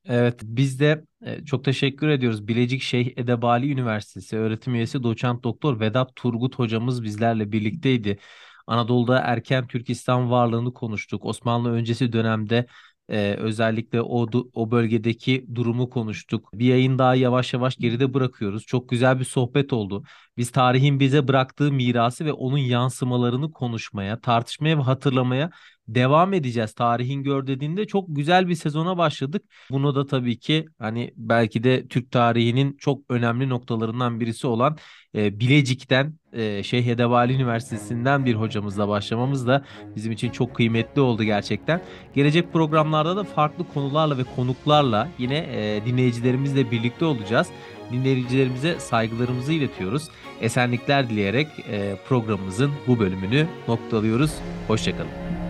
Evet, 0.05 0.39
biz 0.43 0.79
de 0.79 1.03
e, 1.25 1.45
çok 1.45 1.65
teşekkür 1.65 2.07
ediyoruz. 2.07 2.47
Bilecik 2.47 2.81
Şeyh 2.81 3.13
Edebali 3.17 3.71
Üniversitesi 3.71 4.37
öğretim 4.37 4.75
üyesi 4.75 5.03
doçent 5.03 5.43
doktor 5.43 5.79
Vedat 5.79 6.15
Turgut 6.15 6.55
hocamız 6.59 7.03
bizlerle 7.03 7.51
birlikteydi. 7.51 8.19
Anadolu'da 8.67 9.19
erken 9.19 9.67
Türk 9.67 9.89
İslam 9.89 10.31
varlığını 10.31 10.73
konuştuk. 10.73 11.25
Osmanlı 11.25 11.71
öncesi 11.71 12.13
dönemde 12.13 12.65
e, 13.13 13.33
özellikle 13.39 14.01
o 14.01 14.27
o 14.53 14.71
bölgedeki 14.71 15.45
durumu 15.55 15.89
konuştuk. 15.89 16.49
Bir 16.53 16.65
yayın 16.65 16.99
daha 16.99 17.15
yavaş 17.15 17.53
yavaş 17.53 17.75
geride 17.77 18.13
bırakıyoruz. 18.13 18.65
Çok 18.65 18.89
güzel 18.89 19.19
bir 19.19 19.25
sohbet 19.25 19.73
oldu. 19.73 20.03
Biz 20.37 20.51
tarihin 20.51 20.99
bize 20.99 21.27
bıraktığı 21.27 21.71
mirası 21.71 22.25
ve 22.25 22.33
onun 22.33 22.57
yansımalarını 22.57 23.51
konuşmaya, 23.51 24.21
tartışmaya 24.21 24.77
ve 24.77 24.81
hatırlamaya 24.81 25.51
devam 25.87 26.33
edeceğiz. 26.33 26.73
Tarihin 26.73 27.23
gör 27.23 27.47
dediğinde 27.47 27.87
çok 27.87 28.05
güzel 28.07 28.47
bir 28.47 28.55
sezona 28.55 28.97
başladık. 28.97 29.43
Bunu 29.71 29.95
da 29.95 30.05
tabii 30.05 30.39
ki 30.39 30.65
hani 30.79 31.13
belki 31.17 31.63
de 31.63 31.87
Türk 31.87 32.11
tarihinin 32.11 32.77
çok 32.77 33.01
önemli 33.09 33.49
noktalarından 33.49 34.19
birisi 34.19 34.47
olan 34.47 34.77
e, 35.15 35.39
Bilecik'ten 35.39 36.13
e, 36.33 36.63
Şeyh 36.63 36.87
Edebali 36.87 37.33
Üniversitesi'nden 37.33 38.25
bir 38.25 38.35
hocamızla 38.35 38.87
başlamamız 38.87 39.47
da 39.47 39.65
bizim 39.95 40.11
için 40.11 40.29
çok 40.29 40.55
kıymetli 40.55 41.01
oldu 41.01 41.23
gerçekten. 41.23 41.81
Gelecek 42.15 42.53
programlarda 42.53 43.15
da 43.15 43.23
farklı 43.23 43.67
konularla 43.73 44.17
ve 44.17 44.23
konuklarla 44.35 45.09
yine 45.17 45.37
e, 45.37 45.85
dinleyicilerimizle 45.85 46.71
birlikte 46.71 47.05
olacağız. 47.05 47.47
Dinleyicilerimize 47.91 48.79
saygılarımızı 48.79 49.53
iletiyoruz. 49.53 50.09
Esenlikler 50.41 51.09
dileyerek 51.09 51.47
e, 51.69 51.95
programımızın 52.07 52.71
bu 52.87 52.99
bölümünü 52.99 53.47
noktalıyoruz. 53.67 54.31
Hoşçakalın. 54.67 55.42